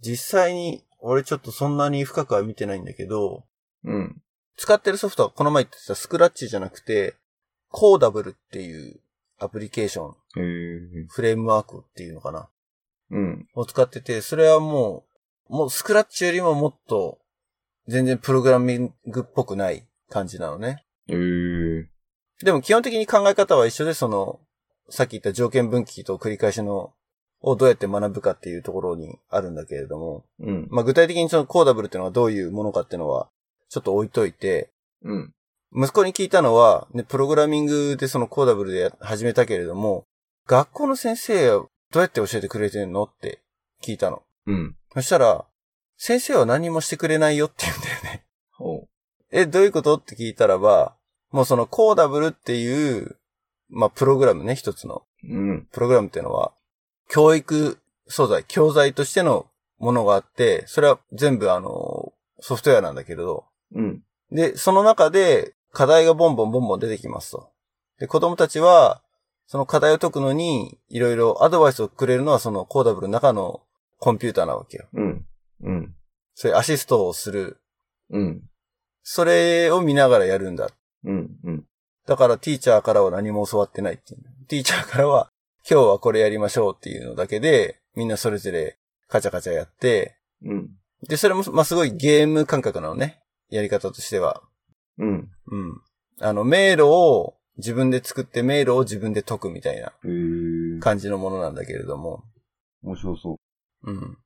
[0.00, 3.44] 実際に、俺ちょっとそんなに深くは見てないんだけど、
[3.84, 4.22] うん。
[4.56, 7.16] 使ってるソフトはこの前言ってたスクラッチじゃなくて、
[7.68, 9.00] コーダブルっていう
[9.42, 10.14] アプリケーション。
[11.08, 12.48] フレームワークっていうのかな
[13.10, 13.48] うん。
[13.54, 15.04] を使ってて、それはも
[15.50, 17.18] う、もうスクラッチよりももっと、
[17.88, 20.84] 全然プログラミングっぽくない感じなのね。
[21.08, 21.88] へえ。
[22.44, 24.40] でも基本的に考え方は一緒で、その、
[24.88, 26.92] さっき言った条件分岐と繰り返しの、
[27.44, 30.68] をどうやって学ぶかっていうところにあるんだけれども、うん。
[30.70, 33.28] まあ具体的にそのコーダブルっていうのはどういうものかっていうのは、
[33.68, 34.70] ちょっと置いといて、
[35.02, 35.34] うん。
[35.74, 40.04] 息子に聞いたのは、ね、プログラミングでそのコーダブルでや始めたけれども、
[40.46, 43.40] 学校の先生はどうやって教えてくれてんのって
[43.82, 44.22] 聞いたの。
[44.46, 44.76] うん。
[44.92, 45.44] そしたら、
[45.96, 48.24] 先生は何もしてくれないよって言うんだよね。
[48.52, 48.88] ほ
[49.30, 50.94] え、どういうことって聞いたらば、
[51.30, 53.16] もうそのコーダブルっていう、
[53.70, 55.04] まあプログラムね、一つの。
[55.24, 55.34] う。
[55.34, 55.68] うん。
[55.72, 56.52] プログラムっていうのは、
[57.08, 59.46] 教育素材、教材としての
[59.78, 64.02] ものがあって、それは全部あの、ソフトウェアなんだけれど、うん。
[64.30, 67.50] で、その中で課題がボンボンボンボン出てきますと。
[67.98, 69.02] で、子供たちは、
[69.46, 73.62] その課題を解くのに、いろいろアドバイスをくれるのはそのコーダブルの中の
[73.98, 74.86] コンピューターなわけよ。
[74.92, 75.26] うん。
[75.62, 75.94] うん。
[76.34, 77.58] そういうアシストをする。
[78.10, 78.42] うん。
[79.02, 80.70] それを見ながらやるんだ。
[81.04, 81.30] うん。
[81.44, 81.64] うん。
[82.06, 84.20] だからティーチャーからは何も教わってないっていう。
[84.48, 85.30] ティーチャーからは、
[85.68, 90.70] 今日はこれやりましょうっていうのだけで、みんなそれぞれカチャカチャやって、うん。
[91.08, 93.20] で、それも、まあ、すごいゲーム感覚なのね。
[93.50, 94.42] やり方としては。
[94.98, 95.30] うん。
[95.52, 95.80] うん。
[96.20, 99.92] あの、迷路を自分で作って迷路を自分で解くみたいな。
[100.80, 102.24] 感じのものなんだけれども。
[102.82, 103.36] 面白そ
[103.84, 104.16] うん。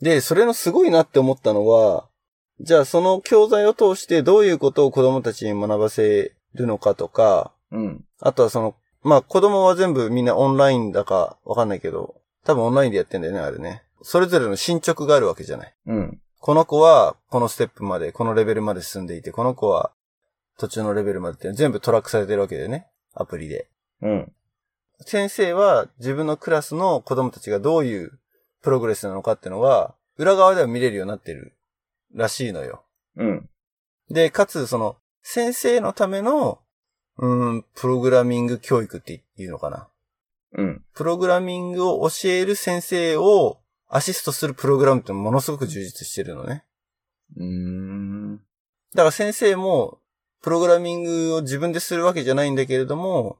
[0.00, 2.08] で、それのすごいなって思ったのは、
[2.60, 7.78] じゃあその教材を通してどういうことを子供たちに学ばせるのかとか、う。
[7.78, 8.04] うん。
[8.20, 13.84] あとはその、まあ子供は全部みんなオンラインだかわかんないけど、多分オンラインでやってんだよね、あれね。
[14.02, 15.74] それぞれの進捗があるわけじゃない。
[15.86, 16.20] うん。
[16.38, 19.92] この子はこのステップまで、このレベルまで進んでいて、この子は
[20.58, 22.86] 途中のレベルまでって全部トラックされてるわけだよね。
[23.14, 23.68] アプリで。
[24.02, 24.32] うん。
[25.00, 28.18] 先生は自分のクラスの子供たちがどういう
[28.62, 31.56] プログレスなのかっていうのは、裏側では見れるようになってる
[32.14, 32.84] らしいのよ。
[33.16, 33.48] うん。
[34.10, 36.60] で、かつその、先生のための、
[37.18, 39.88] うーん、プログラミング教育っていうのかな。
[40.52, 40.84] うん。
[40.94, 46.64] プログラミングを教える先生をアシストするプログラムってものすごく充実してるのね。
[47.36, 48.36] うーん。
[48.36, 48.42] だ
[48.98, 49.98] から先生も、
[50.46, 53.38] プログラミングを自分でするわけじゃないんだけれども、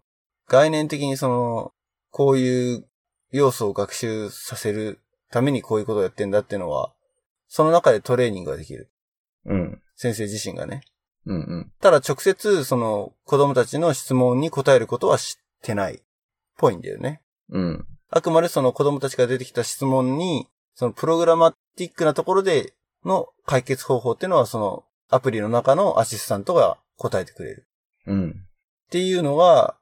[0.49, 1.73] 概念的にその、
[2.11, 2.85] こういう
[3.31, 4.99] 要素を学習させる
[5.31, 6.93] ためにこういうことをやってんだっていうのは、
[7.47, 8.91] その中でトレーニングができる。
[9.45, 9.81] うん。
[9.95, 10.81] 先生自身がね。
[11.27, 11.73] うんうん。
[11.81, 15.95] ただ直接、その子供たちの質問に答えることは知ってない。
[15.95, 15.99] っ
[16.59, 17.23] ぽいんだよね。
[17.51, 17.87] うん。
[18.11, 27.67] あくまでその子供たちが出てきた質問に、そのプログラマティックなところでの解決方法っていうのはそのアプリの中のアシスタントが答えてくれる。
[28.07, 28.31] うん。
[28.31, 29.77] っていうのが、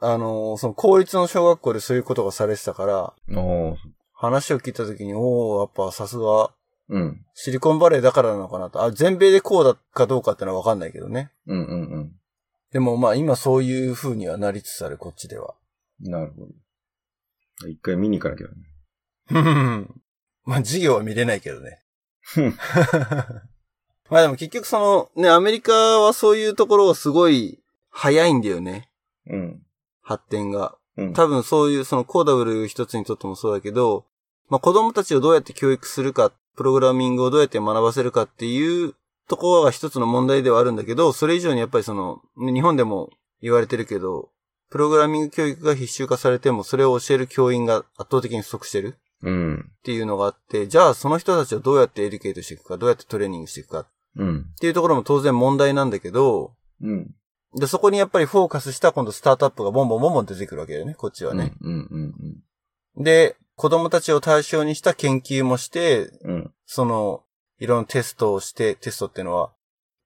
[0.00, 3.14] あの、その公立の小学校でそういうことがされてたから。
[4.12, 6.52] 話を聞いたときに、おー、やっぱさすが
[6.88, 7.24] うん。
[7.34, 8.82] シリコンバレーだからなのかなと。
[8.82, 11.30] あ、全米でこうだかどうかってのはわかんないけどね。
[11.46, 12.12] うんうん
[12.72, 15.54] でもまあ今そういう風にはなりつつある、こっちでは。
[16.02, 16.10] うん。
[16.10, 17.68] なるほど。
[17.68, 19.86] 一回見に行かなきゃね。
[20.44, 21.82] まあ授業は見れないけどね。
[24.12, 24.78] まあでも結局そ
[25.16, 28.90] のね、アメリカはそういうところがすごい早いんだよね。
[29.26, 29.62] うん。
[30.02, 30.76] 発展が。
[30.98, 31.12] うん。
[31.14, 34.04] 多分そういうそのコーダブル一つにとってもそうだけど、
[34.50, 38.94] まあ子供たちをどうやって教育するか、プログラミングをどうやって学ばせるかっていう
[39.30, 43.08] ところが一つの問題ではあるんだけど、それ以上にやっぱりその、ね日本でも
[43.40, 44.28] 言われてるけど、
[44.68, 49.70] プログラミング教育が必修化されてもそれを教える教員が圧倒的に不足してるうん。
[49.78, 54.46] っていうのがあって、じゃあその人たちをどうやってエデュケートしていくか、どうやってトレーニングしていくかっうん。
[54.60, 57.14] ていうところも当然問題なんだけど、うん。
[57.58, 61.52] で、そこにやっぱりフォーカスした今度スタートアップがボンボンボンボン出てくるわけだよね、こっちはね。
[61.60, 62.12] うんうんうん
[62.94, 66.30] で、子供たちを対象にした研究もして、うん。
[66.32, 66.52] うん。
[66.66, 67.22] その、
[67.58, 69.52] いろんなテストをして、テストっていうのは、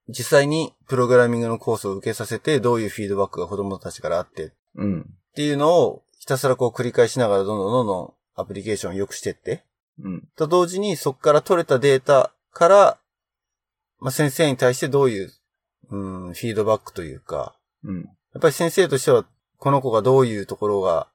[0.08, 5.14] 実際にプログラミングのコースを受けさせて、どういうフィードバックが子供たちからあってっうん。
[5.34, 9.64] ていうのを、ひたすらこう繰り返しながら、どんどんどんどんアプリケーションを良くしてって、
[10.02, 10.28] うん。
[10.36, 12.98] と同時にそこから取れたデータから、
[14.00, 15.32] まあ、先生に対してどういう、
[15.90, 15.96] う
[16.30, 18.02] ん、フィードバックというか、うん。
[18.02, 19.24] やっぱり先生としては、
[19.58, 21.08] この子がどういうところが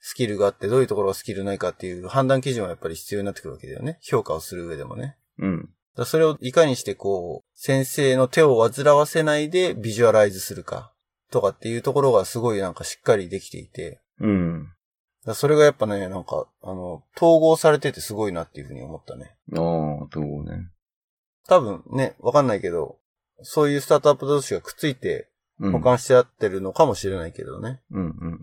[0.00, 3.98] スキルがあって、どういうところがスキルないかっていう判断基準はやっぱり必要になってくるわけだよね。
[4.02, 5.16] 評価をする上でもね。
[5.38, 5.70] うん。
[5.96, 10.92] だそれをいかにしてこう、先生の手を煩わせないでビジュアライズするか、
[11.30, 14.72] とかっていうところがすごいなんかしっかりできていて、うん。
[15.26, 19.36] だそれがやっぱね、なんか、あの、統合されててすごいなっていうふうに思ったね。
[19.52, 19.58] ああ、
[20.10, 20.68] どうね。
[21.48, 22.98] 多分ね、わかんないけど、
[23.42, 25.72] そういうスタートアップ同士がくっついてうん。
[25.72, 27.80] 保管してあってるのかもしれないけどね。
[27.92, 28.38] うんうん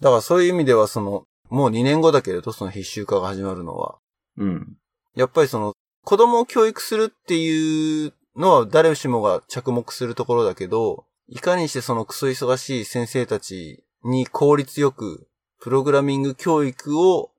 [0.00, 3.98] だからそういう意味ではその、もう2年後だけれど、その必修化が始まるのは、
[4.36, 4.48] うん。
[4.48, 4.76] うん。
[5.14, 5.72] やっぱりその、
[6.04, 15.28] 子供を教育するっていうのは誰しもが着目するところだけど、いかにしてそのクソ忙しい先生たちに効率よく、
[15.60, 17.30] プログラミング教育を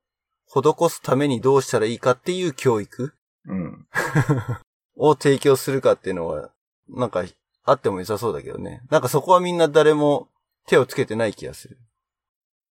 [0.48, 3.14] 施すためにどうしたらいいかっていう教育
[3.48, 3.86] うん。
[4.96, 6.52] を提供するかっていうのは、
[6.90, 7.24] なんか、
[7.64, 8.82] あっても良さそうだけどね。
[8.92, 10.30] なんかそこはみんな誰も
[10.68, 11.80] 手をつけてない気がする。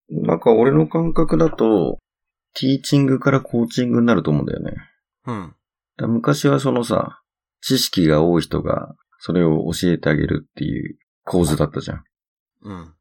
[0.10, 1.98] なんか俺の感覚だと、
[2.54, 4.74] ティーチングからコーチングになると思うんだよね。
[5.26, 5.56] うん。
[6.14, 7.22] 昔はそのさ、
[7.62, 12.04] 知識が多い人がそれを教えてあげるっていう構図だったじゃん。
[12.64, 12.94] うん。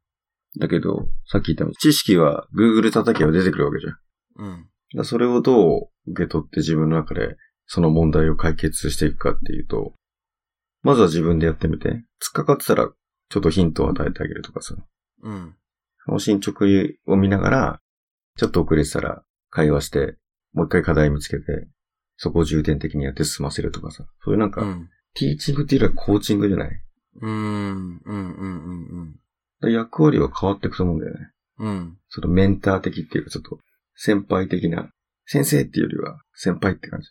[0.59, 3.97] だけど、さっき言ったように知識は Google 叩けば出てくるわけじゃん。
[4.37, 4.71] うん。
[4.95, 7.37] らそれをどう受け取って自分の中で
[7.73, 9.95] その問題を解決していくかっていうと、
[10.83, 12.03] まずは自分でやってみて、突っ
[12.33, 12.91] かかってたら
[13.29, 14.75] ちょっとヒントを与えてあげるとかさ、
[15.23, 15.55] うん。
[16.05, 16.65] その進捗
[17.07, 17.81] を見ながら、
[18.37, 20.17] ちょっと遅れてたら会話して、
[20.53, 21.69] もう一回課題見つけて、
[22.17, 24.91] そこを重点的にやって進ませるとかさ、そういうなんか、うん。
[25.15, 26.71] ティーチングっていうよりはコーチングじゃない？
[27.21, 27.31] うん。
[27.31, 28.01] うん。
[28.05, 29.21] うん。
[29.63, 29.73] うん。
[29.73, 31.31] 役割は変わっていくと思うんだよね。
[31.59, 31.99] うん。
[32.09, 33.59] そのメンター的っていうかちょっと
[33.95, 34.91] 先輩的な、
[35.27, 37.11] 先生っていうよりは先輩って感じ。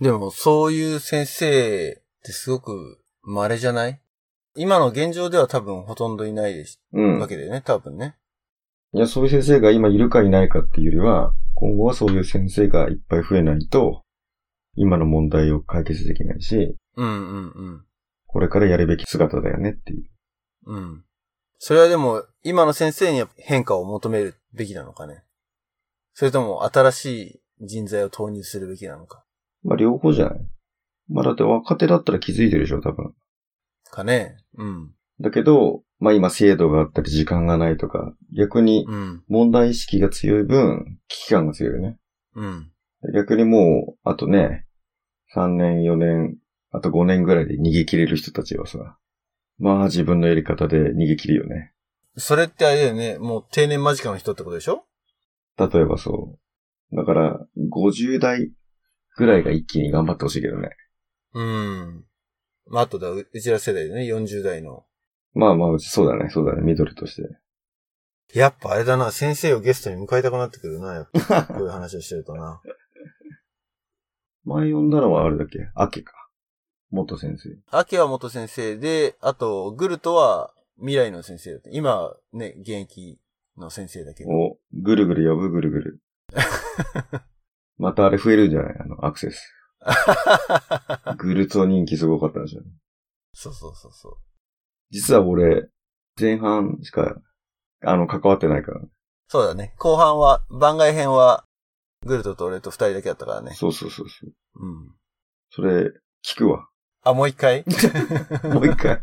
[0.00, 4.00] でも、そういう先生ってすごく稀じゃない？
[4.54, 7.18] 今の現状では多分ほとんどいないですうん。
[7.18, 8.16] わけだよね、多分ね。
[8.92, 14.02] いや、そういう先生が今いるかいないかっていうよりは、今後はそういう先生がいっぱい増えないと、
[14.74, 17.84] 今の問題を解決できないし、うんうんうん。
[18.26, 20.10] これからやるべき姿だよねっていう。
[20.66, 21.04] うん。
[21.58, 25.22] それはでも、今の先生に変化を求めるべきなのかね？
[26.14, 27.04] それとも新し
[27.60, 29.24] い人材を投入するべきなのか？
[29.64, 30.40] まあ両方じゃない
[31.08, 33.12] まあだって若手だったら気づいてるでしょ、多分。
[33.90, 34.36] かね。
[34.56, 34.90] うん。
[35.20, 39.22] だけど、まあ今制度があったり時間がないとか、逆にうん。
[39.28, 41.98] 問題意識が強い分、危機感が強いよね。
[42.34, 42.72] うん。
[43.14, 44.66] 逆にもう、あとね、
[45.34, 46.36] 3年、4年、
[46.70, 48.96] あと5年ぐらいで逃げ切れる人たちはさ、
[49.58, 51.72] まあ自分のやり方で逃げ切るよね。
[52.16, 53.18] それってあれだよね。
[53.18, 54.84] もう定年間近の人ってことでしょ？
[55.58, 56.38] 例えばそ
[56.92, 56.96] う。
[56.96, 58.50] だから、50代
[59.16, 60.70] ぐらいが一気に頑張ってほしいけどね。
[61.34, 62.04] うん。
[62.66, 64.84] まあ、あとだ、ううちら世代でね、40代の。
[65.34, 67.22] まあまあ、そうだね、そうだね、ミドルとして。
[68.34, 71.44] やっぱあれだな、先生をゲストに迎えたくなってくるな、やっぱ。
[71.52, 72.62] こういう話をしてるとな。
[74.44, 75.58] 前呼んだのはあれだっけ？
[75.74, 76.14] 秋か。
[76.90, 77.48] 元先生。
[77.76, 81.70] アキは元先生で、あと、グルトは未来の先生だって。
[81.72, 83.18] 今、ね、現役
[83.56, 84.30] の先生だけど。
[84.30, 86.00] お、ぐるぐる呼ぶぐるぐる。
[87.82, 88.76] またあれ増えるんじゃない？
[88.78, 89.52] あの、アクセス。
[91.18, 92.64] グルツォ人気すごかったんじゃん。
[93.34, 94.16] そうそうそうそう。
[94.90, 95.68] 実は俺、
[96.18, 97.16] 前半しか、
[97.84, 98.80] あの、関わってないから。
[99.28, 99.74] そうだね。
[99.78, 101.44] 後半は、番外編は、
[102.06, 103.52] グルトと俺と二人だけだったからね。
[103.54, 104.32] そうそうそうそう。
[104.60, 104.94] うん。
[105.50, 105.90] それ、
[106.24, 106.68] 聞くわ。
[107.02, 107.64] あ、もう一回？
[108.52, 109.02] もう一回。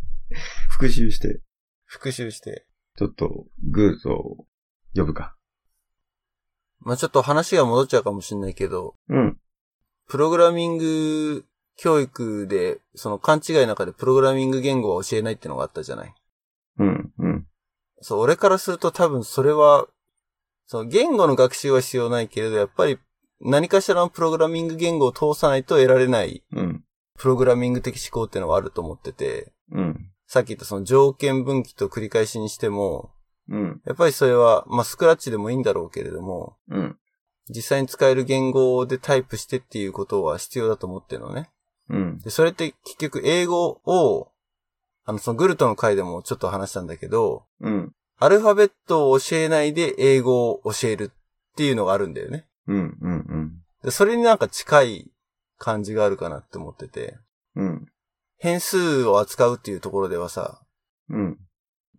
[0.70, 1.42] 復習して、
[1.86, 2.66] 復習して。
[2.96, 4.46] ちょっと、グーと
[4.96, 5.36] 呼ぶか。
[6.82, 9.38] まあちょっと話が戻っちゃうかもしれないけど、うん。
[10.08, 16.14] プログラミング教育で、その勘違いの中でプログラミング言語は教えないってのがあったじゃない？
[16.80, 17.14] うん。
[17.20, 17.48] うん。
[18.02, 19.88] そう、俺からすると多分それは、
[20.66, 22.98] その言語の学習は必要ないけれど、やっぱり
[23.42, 26.84] 何かしらのプログラミング言語を通さないと得られないうん。
[27.18, 30.12] プログラミング的思考っていうのはあると思ってて、うん。
[30.28, 33.12] さっき言ったその条件分岐と繰り返しにしても、
[33.50, 33.82] うん。
[33.86, 36.98] やっぱりそれは、まあスクラッチでもいいんだろうけれども、うん。
[37.50, 41.50] 実際に使える言語でタイプしてっていうことは必要だと思ってるのね。
[41.90, 42.20] うん。
[42.20, 44.32] で、それって結局英語を、
[45.06, 47.92] あの、そのグルトの回でもちょっと話したんだけど、うん。
[48.20, 52.46] アルファベットを教えないで英語を教えるっていうのがあるんだよね。
[52.68, 52.98] うん。
[53.02, 53.62] うん。
[53.84, 55.12] でそれになんか近い
[55.58, 57.18] 感じがあるかなって思ってて、
[57.56, 57.88] うん。
[58.38, 60.62] 変数を扱うっていうところではさ、
[61.10, 61.40] うん。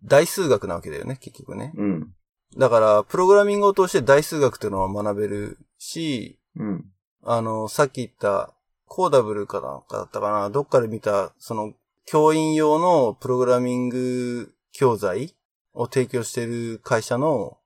[0.05, 1.72] 大数学なわけだよね、結局ね。
[1.76, 2.14] うん。
[2.57, 6.84] だから、プログラミングを通して大数学っていうのは学べるし、うん。
[7.22, 8.55] あの、さっき言った、
[8.86, 11.74] コーダブルかなんかだったかな、どっかで見た、その、
[12.07, 15.36] 教員用のプログラミング教材
[15.74, 17.59] を提供してる会社の、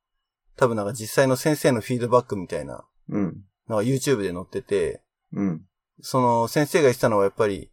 [0.56, 3.44] 多分なんか実際の先生のフィードバックみたいな、うん。
[3.68, 5.66] なんか YouTube で載ってて、うん。
[6.00, 7.70] その先生が言ってたのはやっぱり、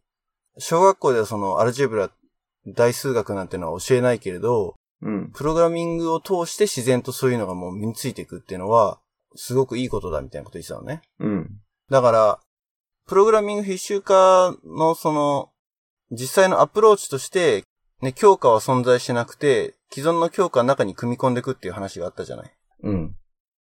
[0.58, 2.10] 小学校ではそのアルジェブラ、
[2.66, 5.30] 大数学なんてのは教えないけれど、うん。
[5.32, 9.00] プログラミングを通して自然とそういうのがもう身についていくっていうのは、
[9.34, 11.02] すごくいいことだみたいなこと言ってたのね。
[11.18, 11.50] うん。
[11.90, 12.40] だから、
[13.08, 15.50] プログラミング必修化のその、
[16.10, 17.64] 実際のアプローチとして、
[18.00, 22.52] ね、教科は存在してなくて、既存の教科の中に組み込んでいくっていう話があったじゃない。
[22.82, 23.16] うん。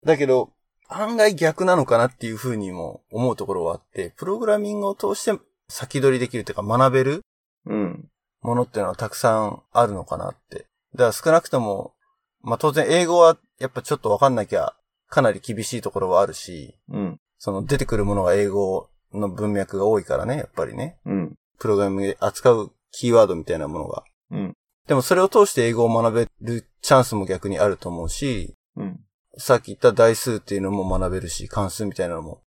[0.05, 0.51] だけど、
[0.87, 5.39] 案外逆なのかなっていうふうにも思うところはあって、プログラミングを通して
[5.69, 7.21] 先取りできるというか学べる
[7.65, 8.10] うん。
[8.41, 10.65] ものっていうのはたくさんあるのかなって。
[10.93, 11.93] だから少なくとも、
[12.41, 14.73] まあ当然英語はやっぱちょっとわかんなきゃ
[15.07, 17.19] かなり厳しいところはあるし、うん。
[17.37, 20.97] その出てくるものが英語の文脈が多いからね、やっぱりね。
[21.05, 21.35] うん。
[21.59, 24.03] プログラミングで扱うキーワードみたいなものが。
[24.31, 24.53] うん。
[24.87, 28.99] でもそれを通して英語を学べるチャンスも逆にあると思うし、うん。
[29.37, 32.41] さっき言った代数っていうのも学べるし、関数みたいなのも。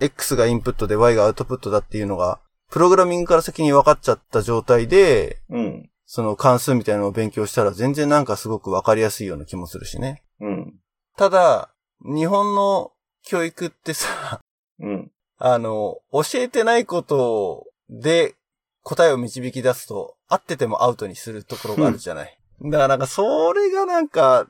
[0.00, 2.40] X がインプットで Y がアウトプットだっていうのが、
[2.70, 5.90] プログラミングから先に分かっちゃった状態で、うん。
[6.06, 10.22] その関数みたいなのを勉強したら全然なんかすごく分かりやすいような気もするしね。
[10.40, 10.74] うん。
[11.16, 12.92] ただ、日本の
[13.22, 14.40] 教育ってさ、
[14.80, 15.10] うん。
[15.38, 18.36] あの、教えてないことで
[18.82, 22.38] 答えを導き出すと、合っててもアウトにするところがあるじゃない。
[22.62, 24.46] だからなんかそれがなんか、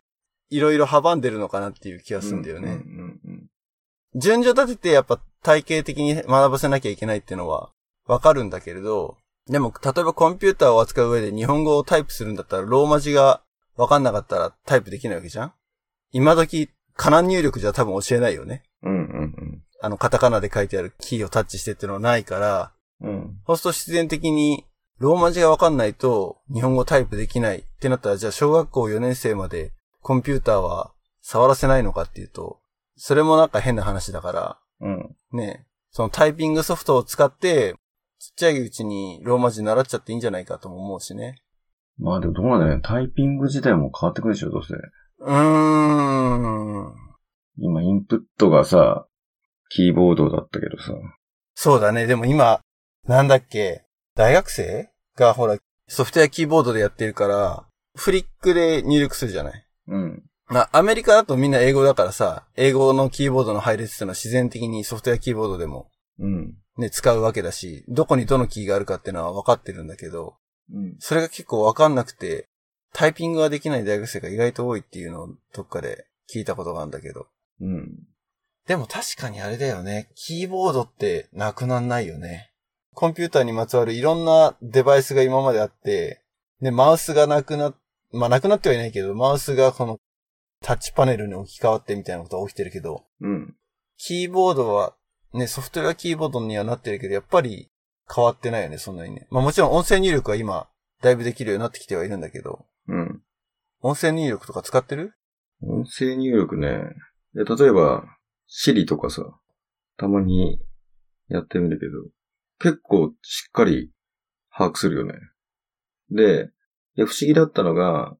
[0.50, 2.70] いろいろ阻んでるのかなっていう気がするんだよね。
[2.70, 3.20] うん。
[3.24, 3.50] うん。
[4.14, 7.70] 順序立ててやっぱ体系的に学ばせなきゃいけないっていうのは
[8.08, 9.16] わかるんだけれど、
[9.48, 13.42] でも例えばコンピューターを扱う上で日本語をタイプするんだったらローマ字が
[13.76, 15.52] わかんなかったらタイプできないわけじゃん？
[16.10, 18.64] 今時、カナン入力じゃ多分教えないよね。
[18.82, 18.92] うん。
[18.92, 19.62] うん。
[19.80, 23.38] あの、カタカナで書いてあるキーをタッチしてっていうのはないから、うん。
[23.46, 24.64] そうすると必然的に、
[24.98, 30.92] ローマ字がわかんないと、日本語タイプできないってなったら、じゃあ小学校4年生までコンピューターは
[31.22, 32.58] 触らせないのかっていうと、
[32.96, 35.16] それもなんか変な話だから、うん。
[35.32, 37.76] ね、そのタイピングソフトを使って、
[38.38, 41.42] ちゃいうちにローマ字習っちゃっていいんじゃないかとも思うしね。
[41.98, 42.80] まあでもどうなんだよね。
[42.82, 44.74] タイピング自体も変わってくるでしょ、どうせ。
[44.74, 46.94] うーん。
[47.56, 49.06] 今、インプットがさ、
[49.68, 50.92] キーボードだったけどさ。
[51.56, 52.06] そうだね。
[52.06, 52.60] でも今、
[53.08, 53.84] なんだっけ、
[54.14, 55.58] 大学生がほら、
[55.88, 57.66] ソフトウェアキーボードでやってるから、
[57.96, 59.66] フリックで入力するじゃない？
[59.88, 60.22] うん。
[60.46, 66.54] まあ、アメリカだとみんな英語だからさ、英語のキーボードの配列っていうのは自然的にソフトウェアキーボードでもうん。
[66.78, 70.36] ね、使うわけだし、どこにどのキーがあるかっていうのは分かってるんだけど、
[70.72, 70.96] うん。
[71.00, 72.46] それが結構分かんなくて、
[72.94, 77.26] タイピングができない大学生が意外と多いっていうのをどっかで聞いたことがあるんだけど。
[77.60, 78.06] うん。
[78.66, 80.08] でも確かにあれだよね。
[80.14, 82.52] キーボードってなくなんないよね。
[82.94, 86.22] コンピューターにまつわるいろんなデバイスが今まであって、
[86.60, 87.74] で、マウスがなくな、
[88.12, 89.98] まあなくなってはいないけど、マウスがこの
[90.60, 93.56] タッチパネルに置き換わってみたいなことが起きてるけど、うん。
[93.96, 94.94] キーボードは、
[95.38, 97.70] ね、ソフトウェアキーボードにはなってるけど、やっぱり
[98.14, 99.26] 変わってないよね、そんなにね。
[99.30, 100.68] まあもちろん音声入力は今、
[101.02, 103.22] だいぶできるようになってきてはいるんだけど、うん。
[103.80, 105.14] 音声入力とか使ってる？
[105.62, 106.80] 音声入力ね。
[107.34, 108.04] で例えば、
[108.48, 109.22] Siri とかさ、
[109.96, 110.60] たまに
[111.28, 111.92] やってみるけど、
[112.58, 113.92] 結構しっかり
[114.50, 115.14] 把握するよね。
[116.10, 116.50] で、
[116.96, 118.16] 不思議だったのが、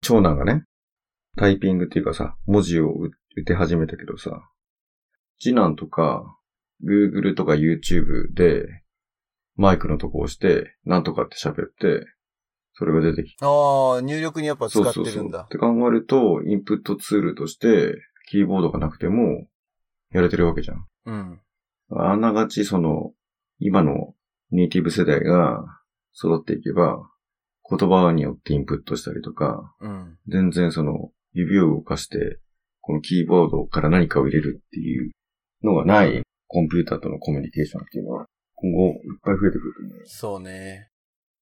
[0.00, 0.64] 長男がね、
[1.36, 4.30] タイピングっていうかさ、文字を打打て始めたけどさ、
[5.40, 6.38] 次男とか、
[6.84, 8.66] Google とか YouTube で、
[9.56, 12.06] マイクのとこ押して、なんとかって喋って、
[12.74, 15.04] それが出てきてああ、入力にやっぱ使そうそうそう。
[15.04, 15.48] ってるんだっ。
[15.48, 17.94] て考えると、インプットツールとして、
[18.30, 19.46] キーボードがなくても、
[20.12, 20.86] やれてるわけじゃん。
[21.06, 21.40] うん。
[21.90, 23.12] あながち、その、
[23.58, 24.14] 今の
[24.50, 25.64] ネイティブ世代が
[26.14, 27.06] 育っていけば、
[27.68, 30.18] 言葉によってインプットしたりとか、うん。
[30.28, 32.40] 全然その、指を動かして、
[32.80, 35.12] このキーボードから何かを入れるっていう
[35.62, 40.02] のがないコンピューターとのコミュニケーションっていうのは、今後いっぱい増えてくると思うよ。
[40.06, 40.88] そうね。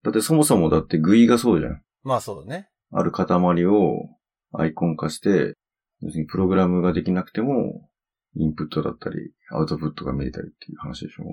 [0.03, 1.81] だってそもそもだってグイがそうじゃん。
[2.03, 2.69] まあそうだね。
[2.91, 3.25] ある塊
[3.65, 4.09] を
[4.53, 5.55] アイコン化して、
[6.01, 7.89] 要するにプログラムができなくても、
[8.35, 11.23] インプットだったり、アウトプットが見れたりっていう話でしょ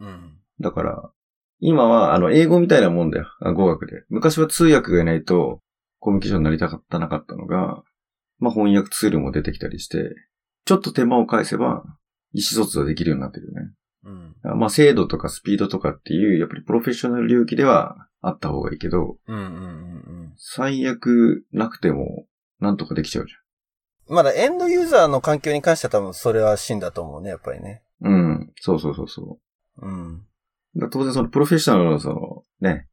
[0.00, 0.38] うん。
[0.60, 1.10] だから、
[1.60, 3.26] 今は、あの、英語みたいなもんだよ。
[3.40, 4.04] あ語学で。
[4.08, 5.60] 昔は通訳がいないと、
[6.00, 7.82] コミュニケーションになりたかったなかったのが、
[8.38, 10.14] まあ、翻訳ツールも出てきたりして、
[10.64, 11.84] ちょっと手間を返せば、
[12.32, 13.72] 意思疎通ができるようになってるよね。
[14.04, 14.58] うん。
[14.58, 19.52] まあ、精度とかスピードとかっていう、やっぱりプロフェッショナル領域ではあった方がいいけど、うんうんうんう
[20.28, 20.32] ん。
[20.36, 22.26] 最悪なくても、
[22.60, 23.34] なんとかできちゃうじ
[24.08, 27.82] まだエンドユーザーの環境に関しては多分それは真だと思うね、やっぱりね。
[28.02, 28.12] ゃん。
[28.12, 28.52] うん。
[28.60, 29.38] そうそうそうそ
[29.78, 29.86] う。
[29.86, 30.26] うん。
[30.90, 32.88] 当然そのプロフェッショナルのその、ね、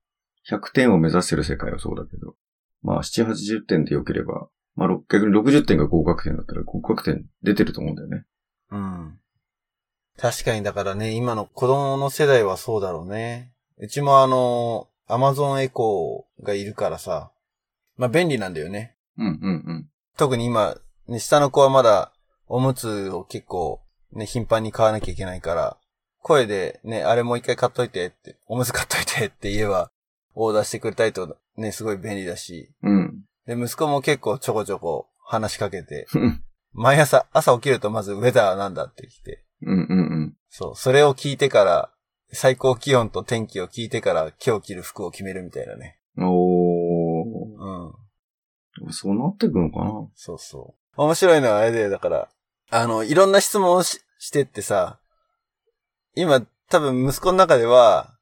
[0.50, 2.36] 100点を目指してる世界はそうだけど、
[2.82, 8.26] まあ7、80点で良ければ、まあ6逆に60点が合格点だったら合格点出てると思うんだよね。
[8.72, 9.20] うん。
[10.18, 13.54] 確かにだからね、今の子供の世代はそうだろうね。
[13.78, 17.32] うちもあの、アマゾンエコーがいるからさ、
[17.98, 18.96] まあ便利なんだよね。
[19.18, 19.90] うんうんうん。
[20.18, 20.76] 特に今、
[21.08, 22.12] ね、下の子はまだ
[22.48, 23.82] おむつを結構
[24.14, 25.78] ね、頻繁に買わなきゃいけないから、
[26.22, 29.92] 声でね、あれもう一回買っといてって、おむつ買っといてって言えば、
[30.34, 33.24] オーダーしてくれたりとね、すごい便利だし、うん。
[33.46, 36.08] で、息子も結構ちょこちょこ話しかけて、
[36.74, 41.90] 毎朝、朝起きるとまずウェザーなんだって来て、うんうんそう、それを聞いてから、
[42.32, 45.98] 最高気温と天気を聞いてから今日着る服を決めるみたいなね。
[46.18, 46.28] うん。
[46.28, 48.88] おうん。
[48.88, 48.92] ー。
[48.92, 51.02] そうなってくのかなそうそう。
[51.02, 52.30] 面白いのはあれで、だから、
[52.70, 55.00] あの、いろんな質問をししてってさ、
[56.16, 58.16] 今、多分息子の中では、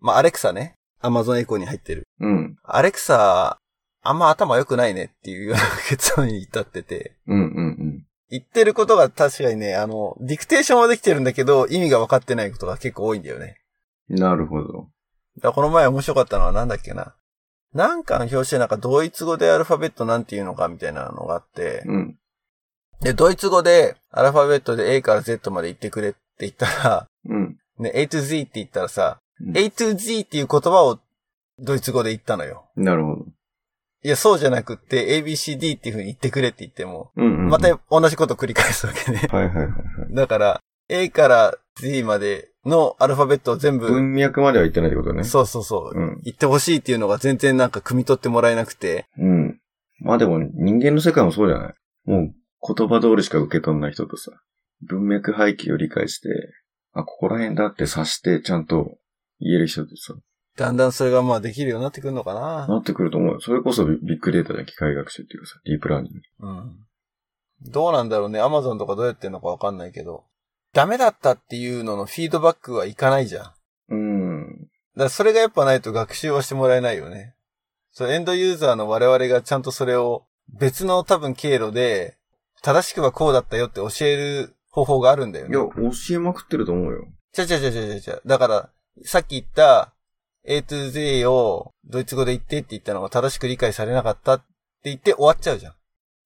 [0.00, 0.76] まあ、アレクサね。
[1.00, 2.06] アマゾンエコーに入ってる。
[2.20, 2.56] うん。
[2.62, 3.58] アレクサ、
[4.02, 13.60] あんま頭良くないねっていうような結論に至ってて、うんうん言ってることが確かにね、あの、ディクテーションはできてるんだけど、意味が分かってないことが結構多いんだよね。
[14.10, 14.18] うん。
[14.18, 14.88] なるほど。
[15.36, 17.14] だからこの前面白かったのはなんだっけな。
[17.72, 22.16] なんかの表紙でなんかドイツ語でアルファベットなんていうのかみたいなのがあって、うん。
[23.00, 27.56] で、ドイツ語でアルファベットで A から Z まで言ってくれって言ったら、うん。
[27.78, 31.00] ね、A to Z って言ったらさ、うん A to Z っていう言葉を
[31.58, 32.66] ドイツ語で言ったのよ。
[32.76, 33.26] なるほど。
[34.04, 37.48] いや、そうじゃなくって ABCD っていう風に言ってくれって言っても、うんうんうん。
[37.48, 39.26] また同じこと繰り返すわけね。
[39.30, 39.72] はいはいはいは
[40.10, 40.14] い。
[40.14, 45.24] だから、A から Z までのアルファベットを全部、文脈までは言ってないってことね。
[45.24, 49.58] そうそうそう、うん言ってほしいっていうのが全然なんか汲み取ってもらえなくて、うん。
[50.00, 51.74] まあでも人間の世界もそうじゃない？
[52.04, 54.32] もう言葉通りしか受け取んない人とさ、
[54.82, 56.28] 文脈背景を理解して、
[56.92, 58.98] あ、ここら辺だって察してちゃんと
[59.40, 60.14] 言える人とさ、
[60.56, 62.66] だんだんそれがまあできるようになってくるのかな。
[62.68, 63.40] なってくると思うよ。
[63.40, 66.20] それこそビビッグデータで機械学習っていうかさ、ディープラーニング。
[66.46, 66.76] うん。
[67.70, 68.40] どうなんだろうね。
[68.40, 70.24] アマゾンとかどうやってんのかわかんないけど。
[70.72, 73.42] ダメだったっていうののフィードバックはいかないじゃん。
[73.44, 73.56] だか
[73.90, 74.68] うん。
[74.96, 77.34] らそれがやっぱないと学習はしてもらえないよね。
[77.92, 80.24] そう、エンドユーザーの我々がちゃんとそれを
[80.58, 82.16] 別の多分経路で、
[82.62, 85.56] 正しくはこうだったよって教える方法があるんだよね。
[85.56, 85.64] いや、
[86.08, 87.06] 教えまくってると思うよ。
[87.32, 88.20] ちゃちゃちゃちゃちゃちゃ。
[88.26, 88.70] だから、
[89.04, 89.93] さっき言った
[90.46, 94.44] A to Z をドイツ語で言ってって言ったのが正しく理解されなかったって
[94.84, 95.74] 言って終わっちゃうじゃん。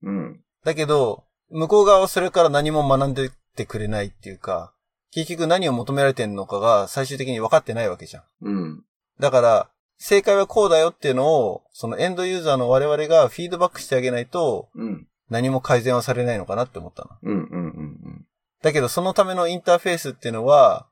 [0.02, 0.40] うん。
[0.64, 4.72] だけど、向こう側はそれから何も学んでってくれないっていうか、
[5.10, 8.24] 結局何を求められてんのかが最終的に分かってないわけじゃん。
[8.42, 8.84] うん。
[9.18, 15.08] だから、正解はこうだよっていうのを、そのエンドユーザーの我々がフィードバックしてあげないと、うん。
[15.30, 17.10] 何も改善はされないのかなって思ったの。
[17.22, 17.32] うん。
[17.32, 17.48] うん。
[17.50, 18.26] うん。
[18.62, 20.86] だけど、そのためのインターフェースっていうのは、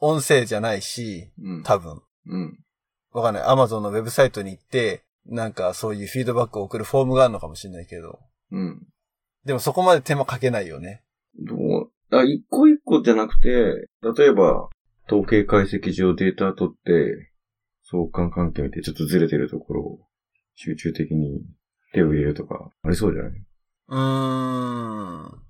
[0.00, 1.62] 音声じゃないし、うん。
[1.62, 2.02] 多分。
[2.30, 2.58] うん。
[3.12, 3.42] わかんない。
[3.44, 8.20] アマゾンのウェブサイトに行って、なんかそういうフィードバックを送るフォームがあるのかもしれないけど。
[8.52, 8.86] うん。
[9.44, 11.02] でもそこまで手間かけないよね。
[11.38, 14.68] どう、あ、一個一個じゃなくて、例えば、
[15.06, 17.30] 統計解析上データ取って、
[17.82, 19.98] 相関関係見てちょっとずれてるところを
[20.54, 21.42] 集中的に
[21.92, 23.32] 手を入れるとか、ありそうじゃない？
[23.88, 25.42] うーん。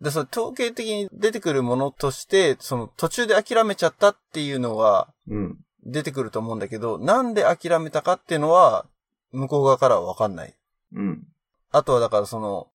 [0.00, 5.58] で、その統計的に出てくるものとして、その途中で諦めちゃったっていうのはうん。
[5.84, 8.86] 出てくると思うんだけど、なんで諦めたかっていうのは、
[9.32, 10.54] 向こう側からはわかんない。
[10.94, 11.26] うん。
[11.70, 12.68] あとはだからその、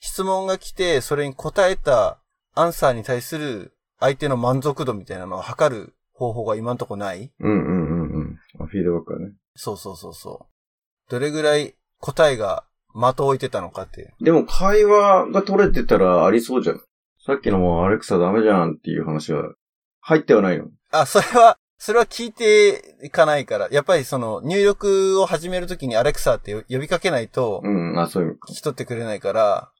[0.00, 2.18] 質問が来て、それに答えた
[2.54, 8.38] アンサーに対する相手の満足度みたいなのを測る方法が今んとこないうんうんうんうん。
[8.60, 9.32] あ、フィードバックはね。
[9.56, 11.10] そうそうそうそう。
[11.10, 14.14] どれぐらい答えが的を置いてたのかって。
[14.20, 16.80] でも会話が取れてたらありそうじゃん。
[17.26, 19.54] さっきのもうアレクサダメじゃんっていう話は
[20.00, 20.66] 入ってはないの？
[20.90, 28.38] あ、それは、それは聞いていかないから、やっぱりその入力を始めるときにアレクサって呼びかけないとうん、あ、そういう。
[28.48, 29.70] 聞き取ってくれないから、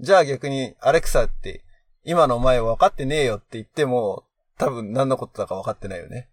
[0.00, 1.64] じゃあ逆にアレクサって
[2.04, 4.24] 今のお前分かってねえよって言っても、
[4.58, 6.28] 多分何のことだか分かってないよね。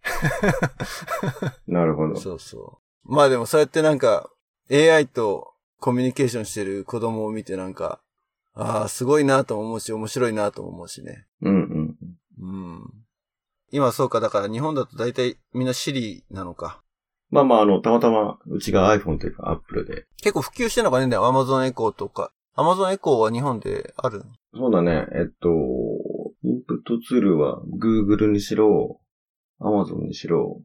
[1.66, 2.16] なるほど。
[2.16, 3.12] そうそう。
[3.14, 4.30] まあでもそうやってなんか
[4.70, 8.00] AI とコミュニケーションしてる子供を見てなんか、
[8.54, 11.26] ああ、すごいなとも思うし、面白いなとも思うしね。
[11.40, 11.96] うんうん。
[12.40, 12.46] う
[12.84, 13.01] ん。
[13.72, 16.82] 今そうか、だから日本だと大体みんな Siri なのか。
[17.30, 20.04] まあまあ、あの、たまたま、うちが iPhone というか Apple で。
[20.18, 22.30] 結構普及してんのかね、Amazon Echo とか。
[22.54, 25.48] Amazon Echo は日本であるそうだね、えっと、
[26.44, 29.00] インプットツールは Google にしろ、
[29.58, 30.60] Amazon にしろ、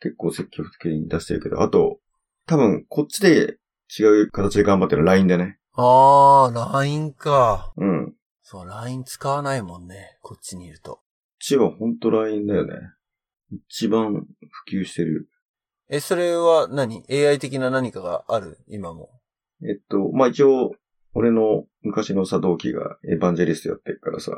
[0.00, 2.00] 結構積極的に出してるけど、あと、
[2.46, 3.58] 多分、こっちで
[3.96, 5.58] 違う形で頑張ってる LINE でね。
[5.74, 7.72] ああ、LINE か。
[7.76, 8.14] うん。
[8.42, 10.18] そう、LINE 使わないもんね。
[10.22, 11.00] こっちにいると。
[11.40, 12.74] ちはほんと LINE だよね。
[13.68, 14.26] 一番
[14.68, 15.28] 普及してる。
[15.88, 18.58] え、それは何 ?AI 的な何かがある？
[18.68, 19.10] 今も。
[19.62, 20.72] えっと、まあ一応、
[21.14, 24.32] 俺の昔の作動機がエヴァンジェリストやってるからさ、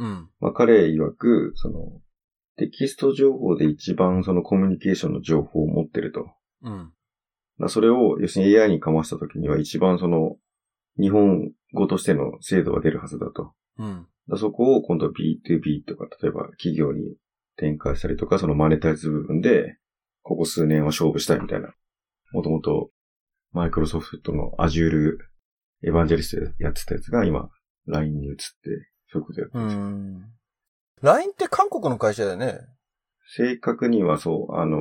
[0.00, 0.28] うん。
[0.40, 2.00] まあ彼曰く、その、
[2.56, 6.26] テキスト情報で一番そのコミュニケーションの情報を持ってると。
[6.62, 6.92] うん。
[7.60, 10.36] だそれを、要するに AI にかましたときには一番その、
[10.98, 13.52] 日本語としての精度が出るはずだと。
[13.78, 14.06] うん。
[14.30, 17.16] だそこを今度 B2B とか、例えば企業に
[17.56, 19.76] 展開したりとか、そのマネタイズ部分で、
[20.22, 21.74] ここ数年は勝負したいみたいな。
[22.32, 22.90] もともと、
[23.52, 25.16] マイクロソフトの Azure
[25.82, 27.48] エヴァンジェリストでやってたやつが今、
[27.86, 28.44] LINE に移って、
[29.10, 30.32] そういうことやってうる、ん。
[31.02, 32.60] LINE って韓国の会社だよね。
[33.36, 34.78] 正確にはそう、あの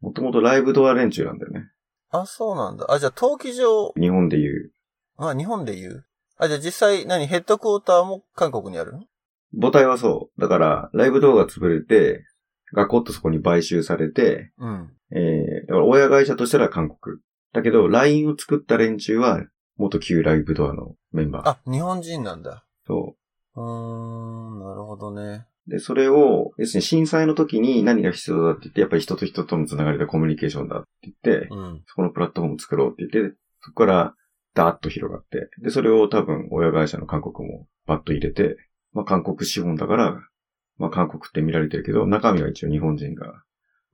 [0.00, 1.70] もともとライブドア連中なんだよね。
[2.10, 2.86] あ、そうなんだ。
[2.90, 4.72] あ、じゃあ登記上、日本で言う。
[5.16, 6.06] あ、日本で言う。
[6.38, 7.26] あ、じゃあ実際何？
[7.26, 9.00] ヘッドクォーターも韓国にあるの？
[9.60, 10.40] 母体はそう。
[10.40, 12.24] だから、ライブ動画潰れて、
[12.74, 14.90] ガコッとそこに買収されて、うん。
[15.10, 17.18] えー、だから親会社としたら韓国。
[17.52, 19.44] だけど、LINE を作った連中は、
[19.76, 21.48] 元旧ライブドアのメンバー。
[21.48, 22.64] あ、日本人なんだ。
[22.86, 23.14] そ
[23.54, 25.46] うーん、なるほどね。
[25.68, 25.70] う。
[25.70, 31.82] で、それを、要するに震災の時に何が必要だって言って、やっぱり人と人とのつながりでコミュニケーションだって言って、うん。
[31.86, 34.14] そこのプラットフォーム作ろうって言って、そこから、
[34.54, 38.56] ダーッと広がって、で、それを多分、親会社の韓国もバッと入れて、
[38.92, 40.20] まあ、韓国資本だから、
[40.78, 43.42] まあ、韓国って見られてるけど、中身は一応日本人が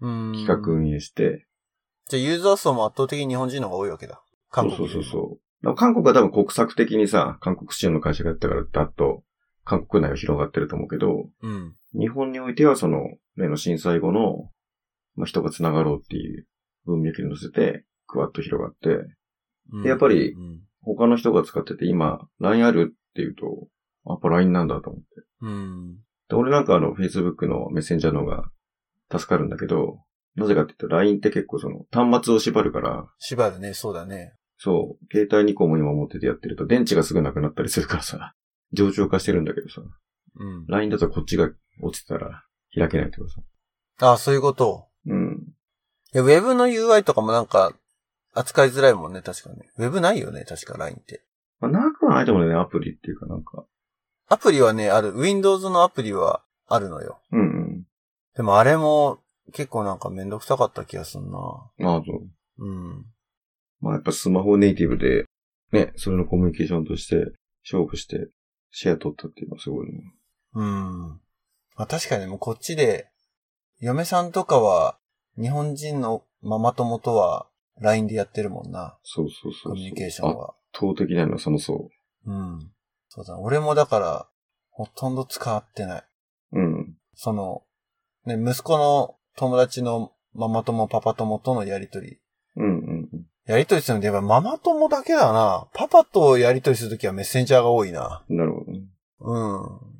[0.00, 0.32] うん。
[0.32, 1.46] 企画運営して、
[2.08, 4.22] じゃあユーザー層も圧倒的に日本人の方が多いわけだ。
[4.50, 9.24] 韓国そうそうそう韓国は多分国策的にさ、韓国市場の会社がやったから、だっと、
[9.64, 11.48] 韓国内は広がってると思うけど、う。
[11.48, 11.74] うん。
[11.98, 13.00] 日本においてはその、
[13.36, 14.50] 例の震災後の、
[15.16, 16.46] まあ、人が繋がろうっていう
[16.86, 19.04] 文脈に乗せて、クワッと広がって、
[19.72, 20.60] うんやっぱりうん。
[20.82, 23.68] 他の人が使ってて今、LINE あるっていうと、
[24.06, 25.06] やっぱ LINE なんだと思って。
[25.42, 25.96] うん。
[26.28, 28.44] で俺なんかあの、Facebook のメッセンジャーの方が
[29.10, 30.00] 助かるんだけど、
[30.34, 34.34] なぜかって言うと LINE って結構その、端末を縛るから、縛るね、そうだね。
[34.56, 38.34] そう、携帯2個も今持っててやってると電池がすぐなくなったりするからさ、
[38.72, 39.82] 上長化してるんだけどさ、
[40.36, 40.66] うん。
[40.68, 41.50] LINE だとこっちが
[41.82, 42.44] 落ちてたら
[42.74, 43.40] 開けないってことさ。
[44.12, 44.86] あ、そういうこと。
[45.06, 45.48] うん。
[46.14, 47.72] いや、ウェブの UI とかもなんか、
[48.38, 49.56] 扱いづらいもんね、確かに。
[49.76, 51.22] ウェブないよね、確か LINE って。
[51.60, 53.64] まあ、なくはないと思うね、アプリっていうかなんか。
[54.28, 55.14] アプリはね、ある。
[55.14, 57.20] Windows のアプリはあるのよ。
[57.32, 57.86] うんうん。
[58.36, 59.18] でもあれも
[59.52, 61.38] 結構なんかめんどくさかった気がすんな。
[61.38, 62.22] ああ、そ
[62.58, 62.64] う。
[62.64, 63.06] うん。
[63.80, 65.24] まあやっぱスマホネイティブで、
[65.72, 67.32] ね、それのコミュニケーションとして
[67.64, 68.28] 勝負して
[68.70, 70.14] シェア取ったっていうのはすごいね。
[70.54, 71.08] うん。
[71.76, 73.08] まあ確かにもうこっちで、
[73.80, 74.98] 嫁さんとかは
[75.40, 77.46] 日本人のママ友とは
[77.80, 78.98] LINE でやってるもんな。
[79.02, 79.72] そうそうそう。
[79.72, 80.54] コミュニケーションは。
[80.72, 81.88] 圧倒的なのはそのそ
[82.26, 82.70] うん。
[83.08, 83.38] そうだ。
[83.38, 84.28] 俺もだから、
[84.70, 86.02] ほとんど使ってない。
[86.52, 86.60] う。
[86.60, 86.96] うん。
[87.14, 87.62] その、
[88.26, 92.18] ね、息子の友達のママ友、パパ友とのやりとり。
[92.56, 93.26] うんうんうん。
[93.46, 95.68] やりとりするので、やっぱママ友だけだな。
[95.72, 98.24] パパとやりとりするときはメッセンジャーが多いな。
[98.28, 98.82] なるほどね。
[99.20, 99.98] うん。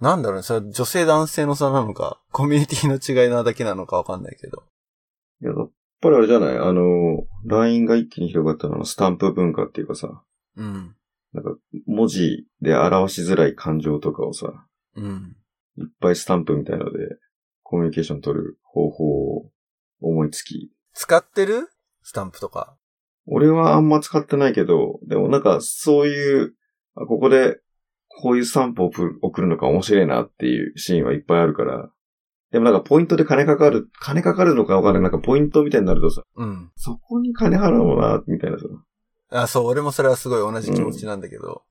[0.00, 4.64] なんだろうね、それは女性男性の差なのか、コミュニティの違いなだけなのかわかんないけど。
[5.42, 5.70] いや、やっ
[6.00, 6.58] ぱりあれじゃない？
[6.58, 10.22] あの、LINE が一気に広がったのはスタンプ文化っていうかさ、
[10.56, 10.94] うん。
[11.32, 15.36] なんか文字で表しづらい感情とかをさ、うん。
[15.76, 16.98] いっぱいスタンプみたいので
[17.62, 19.50] コミュニケーション取る方法を
[20.00, 21.68] 思いつき、使ってる？
[22.02, 22.76] スタンプとか。
[23.26, 26.54] 俺はあんま使ってないけど、でもなんかそういう、
[26.96, 27.58] あここで
[28.08, 28.90] こういうスタンプを
[29.20, 31.90] 送るのか面白いなっていうシーンはいっぱいあるから、
[32.50, 35.02] でもなんかポイントで金かかる、金かかるのかわかんない。
[35.02, 36.70] なんかポイントみたいになるとさ、うん。
[36.76, 38.64] そこに金払うのな、みたいなさ。
[39.30, 41.62] あ、そう、俺もそれはすごい同じ気持ちなんだけど。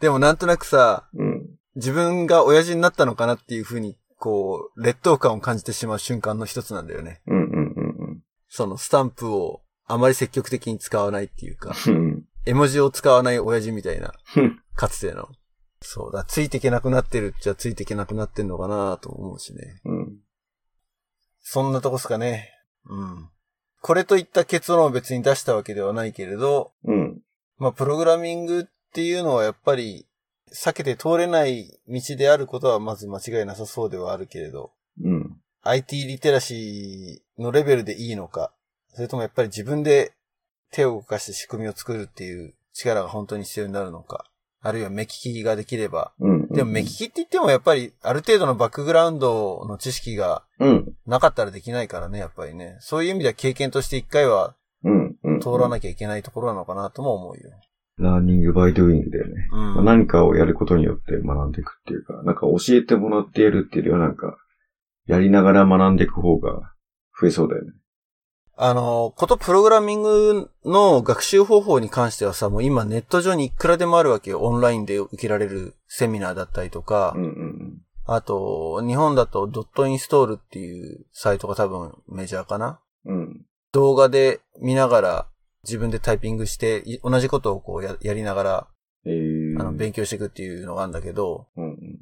[0.00, 1.46] でもなんとなくさ、うん。
[1.76, 7.22] 自分が親父になったのかなっていうふうに、こう、劣等感を感じてしまう瞬間の一つなんだよね。
[7.26, 12.24] うんうんうんそのスタンプをあまり積極的に使わないっていうか、うん。
[12.46, 15.28] 絵文字を使わない親父みたいなうん、かつての。
[15.80, 19.80] そうだ、ついていけなくなってるっちゃついていけなくなってんのかなと思うしね。
[19.84, 20.18] うん。
[21.40, 22.50] そんなとこっすかね。
[22.86, 23.30] うん。
[23.80, 27.20] これといった結論を別に出したわけではないけれど、うん。
[27.58, 30.06] まあ、プログラミングっていうのはやっぱり、
[30.52, 34.72] 避けて通れない道であることはまず間違いなさそうではあるけれど、
[35.02, 35.40] うん。
[35.62, 38.52] IT リテラシーのレベルでいいのか、
[38.94, 40.12] それともやっぱり自分で
[40.72, 44.27] 手を動かして仕組みを作るっていう力が本当に必要になるのか、
[44.60, 46.48] あるいは目利きができれば、うん。
[46.48, 50.92] でも目利きって言ってもやっぱりある程度のバックグラウンドの知識がうん。
[51.06, 52.76] なかったらできないからね、やっぱりね。
[52.80, 54.54] そういう意味では経験として一回は
[54.84, 55.16] うん。
[55.22, 55.40] うん。
[55.40, 57.50] 通らなきゃいけないところなのかなとも思うよ。
[57.98, 59.48] ラーニングバイドゥイングだよね。
[59.52, 59.74] うん。
[59.74, 64.36] まあ何かをやることによって学んでいくっていうか、なんか教えてもらってやるっていうよりはなんか、
[65.06, 66.72] やりながら学んでいく方が
[67.20, 67.72] 増えそうだよね。
[68.60, 74.40] あの、ことプログラミングの学習方法に関してはさ、もう今ネット上にいくらでもあるわけよ。
[74.40, 77.78] オンラインで受けられるセミナーだったりとか、うんうん
[78.10, 82.80] あと、日本だとドットインストールっていうサイトが多分メジャーかな。
[83.04, 83.18] うん。
[83.18, 83.46] うん。
[83.72, 85.26] 動画で見ながら
[85.62, 88.68] 自分でタイピングして、い同じことをこうややりながら、
[89.04, 89.60] えー。
[89.60, 91.98] あの、勉強していくっていうのがあるんだけど、うんうん。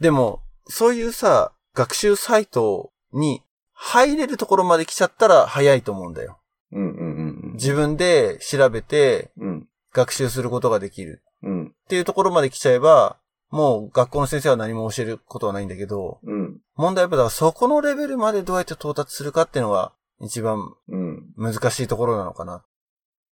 [0.00, 3.42] でも、そういうさ、学習サイトに
[3.80, 6.38] 入れるところまで来ちゃったら早いと思うんだよ。
[6.72, 7.52] うんうんうん。
[7.54, 9.68] 自分で調べてうん。
[9.94, 11.66] 学習することができるうん。
[11.68, 13.16] っていうところまで来ちゃえば、
[13.50, 16.58] もう学校の先生は何も教えることはないんだけど、うん。
[16.74, 21.32] 問題はやっぱだからそこのレベルまでどうやって到達するかっていうのが一番うん。
[21.36, 22.64] 難しいところなのかな。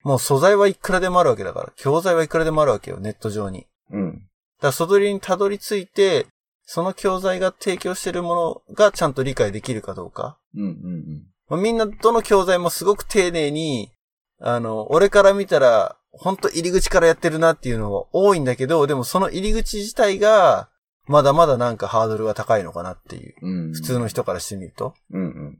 [0.04, 3.66] もう素材はいくらでもあるわけだから、教材はいくらでもあるわけよ、ネット上に。
[3.90, 4.12] うん。
[4.12, 4.22] だか
[4.68, 6.26] ら、それにたどり着いて、
[6.66, 10.36] その教材が提供しているものがちゃんと理解できるかどうか。
[10.54, 13.92] うんうんまあ、みんなどの教材もすごく丁寧に、
[14.40, 20.68] あの、俺から見たら、本当入り口からやってるなっていうのが多いんだけど、でもその入り口自体が、
[21.06, 23.34] まだまだなんかハードルが高いのかなっていう。
[23.42, 23.72] うん。
[23.72, 24.94] 普通の人からしてみると。
[25.12, 25.56] うんうん。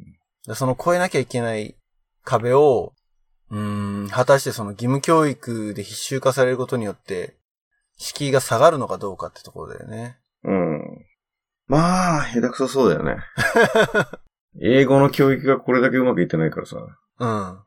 [0.47, 1.77] でその超えなきゃいけない
[2.25, 2.93] 壁を、
[3.51, 7.37] うーん、果たしてその義務教育で必修化されることによって、
[7.97, 10.19] 敷居が下がるのかどうかってところだよね。
[10.47, 11.07] うん。
[11.67, 13.17] まあ、下手くそそうだよね。
[14.63, 16.77] 英語の教育がこれだけうまくいってないからさ。
[17.19, 17.59] うん。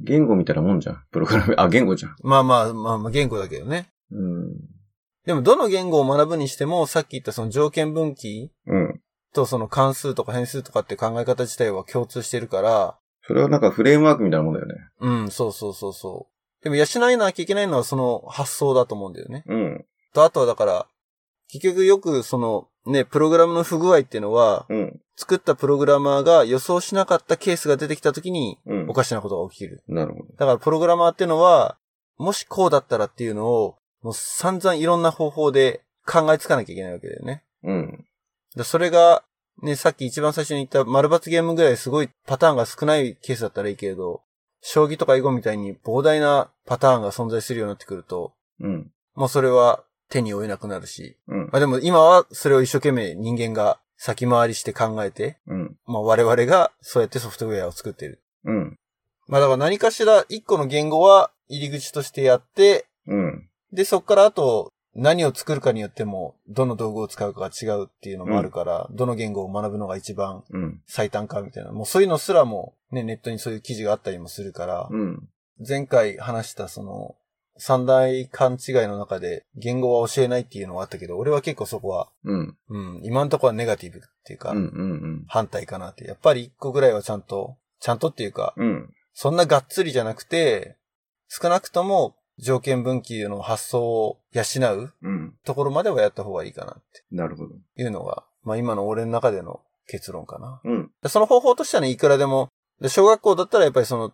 [0.00, 1.04] 言語みたいなもんじゃん。
[1.10, 1.54] プログラム。
[1.58, 2.16] あ、言語じゃん。
[2.22, 3.88] まあまあまあまあ言語だけどね。
[4.12, 4.54] うん。
[5.26, 9.00] でもどの言語を学ぶにしても、さっき言ったその条件分岐うん。
[9.34, 14.74] とその関数とか変数とかって考え方自体は共通してるから、それはなんかフレームワークみたいなもんだよね。
[15.00, 16.64] うん、そうそうそうそう。
[16.64, 19.44] でも養えなきゃいけないのはその発想だと思うんだよね。
[19.46, 19.84] うん。
[20.14, 20.86] と、あとはだから、
[21.48, 25.00] 結局よくそのね、プログラムの不具合っていうのは、うん。
[25.16, 28.94] 作ったプログラマーが予想しなかったケースが出てきた時にうんお。
[28.94, 29.82] かしなことが起きる。
[29.88, 30.26] なるほど。
[30.36, 31.76] だからプログラマーっていうのは、
[32.16, 37.44] もしこうだったらっていうのを、もう散々いろんな方法で考えつかなきゃいけないわけだよね。
[37.64, 38.04] うん。
[38.56, 39.24] でそれが、
[39.60, 44.22] ね、さっき一番最初に言った丸抜ゲームぐらいすごいパターンが少ないケースだったらいいけれど、
[44.60, 48.90] 将棋とか囲碁みたいに膨大なパターンが存在するようになってくると、うん。
[49.14, 51.38] もうそれは手に負えなくなるし、うん。
[51.52, 55.76] まあでも今はそれを一生懸命人間が先回りして考えて、うん。
[55.86, 58.22] まあ我々がそうやってソフトウェアを作ってる。
[58.44, 58.78] うん。
[59.26, 63.48] まあだから何かしら一個の言語は入り口としてやって、うん。
[63.72, 70.80] で、そこからあと何を作るかによっても、どの道具を使うかが違うっていうのもあるから、どの言語を学ぶのが一番うん。
[70.86, 71.72] 最短かみたいな。
[71.72, 75.28] もうそういうのすらも、ね、ネットにそういう記事があったりもするから、うん。
[75.66, 77.16] 前回話したその、
[77.58, 82.56] 三大勘違いの中で言語は教えないっていうのがあったけど、俺は結構そこは、うん。
[82.68, 84.58] うん、今のところはネガティブっていうか、うん。
[84.58, 85.24] うん。
[85.28, 86.06] 反対かなって。
[86.06, 88.94] やっぱり一個ぐらいはちゃんと、ちゃんとっていうか、うん。
[89.12, 90.76] そんながっつりじゃなくて、
[91.28, 94.42] 少なくとも条件分岐の発想を養
[94.74, 95.34] ううん。
[95.44, 97.54] ところまではやった方がいいかなっなるほど。
[97.76, 100.60] ていうのが、まあ今の俺の中での結論かな。
[100.64, 100.90] うん。
[101.02, 102.48] でその方法としてはね、いくらでも、
[102.80, 104.12] で小学校だったらやっぱりその、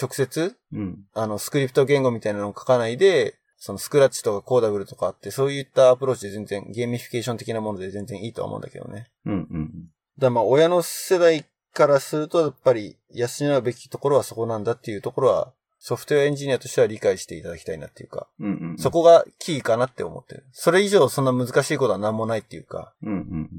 [0.00, 1.04] 直接、うん。
[1.14, 9.08] あの、スクリプト言語みたいなのを書かないで、そのスクラッチとかコーダブルとかあって、そういったアプローチで全然、ゲーミフィケーション的なもので全然いいとは思うんだけどね。
[9.24, 9.32] うん。
[9.32, 9.70] うん。
[10.18, 13.26] だからまあ親の世代からすると、やっぱり養
[13.58, 18.52] うべきところはそこなんだっていうところは、ソフトウェアエンジニアとしては理解していただきたいなっていうか、うん。
[18.52, 18.78] うん。
[18.78, 20.44] そこがキーかなって思ってる。
[20.52, 23.12] それ以上そんな難しいことは何もないっていうか、うん。
[23.12, 23.50] うん。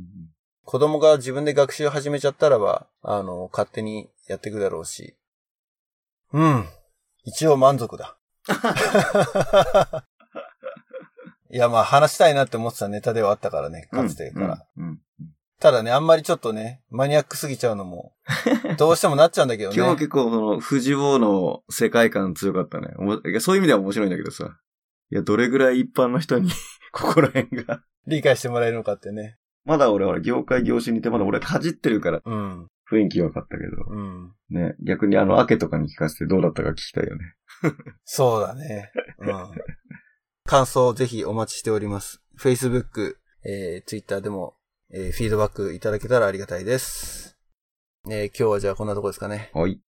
[0.64, 5.16] 子供が自分で学習を始めちゃったらば、あの、勝手にやっていくだろうし。
[6.36, 6.66] うん。
[7.24, 8.18] 一応満足だ。
[11.50, 14.66] いや、まあ話したいなって思ってたネタではあったからね、かつてから。
[14.76, 14.86] うん。
[14.86, 15.00] うん。
[15.62, 18.14] ただね、あんまりちょっとね、マニアックすぎちゃうのも、
[18.78, 19.76] どうしてもなっちゃうんだけどね。
[19.78, 22.90] 今日は結構その、富士王の世界観強かったね。
[23.40, 24.60] そういう意味では面白いんだけどさ。
[25.12, 26.52] いや、どれぐらい一般の人に、
[26.92, 27.82] ここら辺が。
[28.08, 29.38] 理解してもらえるのかってね。
[29.64, 32.68] まだ俺は業界業種にいて、まだ俺かじってるからうん。
[32.92, 33.72] 雰囲気分かったけど。
[33.90, 34.34] うん。
[34.50, 37.36] ね、逆にあの、明けとかに聞かせてどうだったか聞きたいよね。
[38.06, 38.92] そうだね。
[39.20, 39.52] うん。
[40.44, 42.22] 感想をぜひお待ちしております。
[42.40, 44.56] Facebook、えー、Twitter でも、
[44.92, 47.38] えー、フィードバックいただけたらありがたいです。
[48.08, 49.50] えー、今日はじゃあこんなとこですかね。
[49.54, 49.82] はい。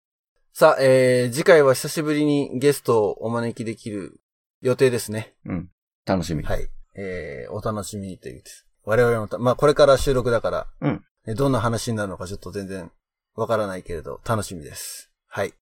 [0.54, 4.20] さあ、えー、次回は久しぶりにゲストをお招きできる
[4.62, 5.36] 予定ですね。
[5.46, 5.70] うん。
[6.06, 6.44] 楽しみ。
[6.44, 6.68] はい。
[6.96, 8.66] えー、お楽しみにというです。
[8.84, 12.92] 我々もた、まあ、これから収録だから、うんえどんな話になるのかちょっと全然
[13.36, 15.12] わからないけれど、楽しみです。
[15.28, 15.54] はい。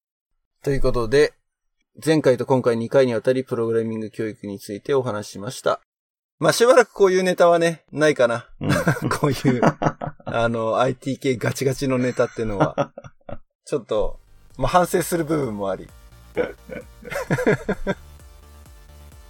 [0.64, 1.34] ということで、
[2.04, 5.82] 前回と今回2回にわたりプログラミング教育についてお話ししました。
[6.40, 8.50] まあ、しばらくこういうネタはね、ないかな。
[8.60, 8.70] うん。
[9.10, 9.62] こういう、
[10.26, 12.92] あの、IT 系ガチガチのネタっていうのは、
[13.64, 14.20] ちょっと、
[14.58, 15.90] まあ、反省する部分もあり。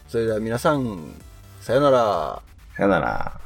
[0.08, 1.14] それでは皆さん、
[1.62, 2.42] さよなら。
[2.76, 3.40] さよなら。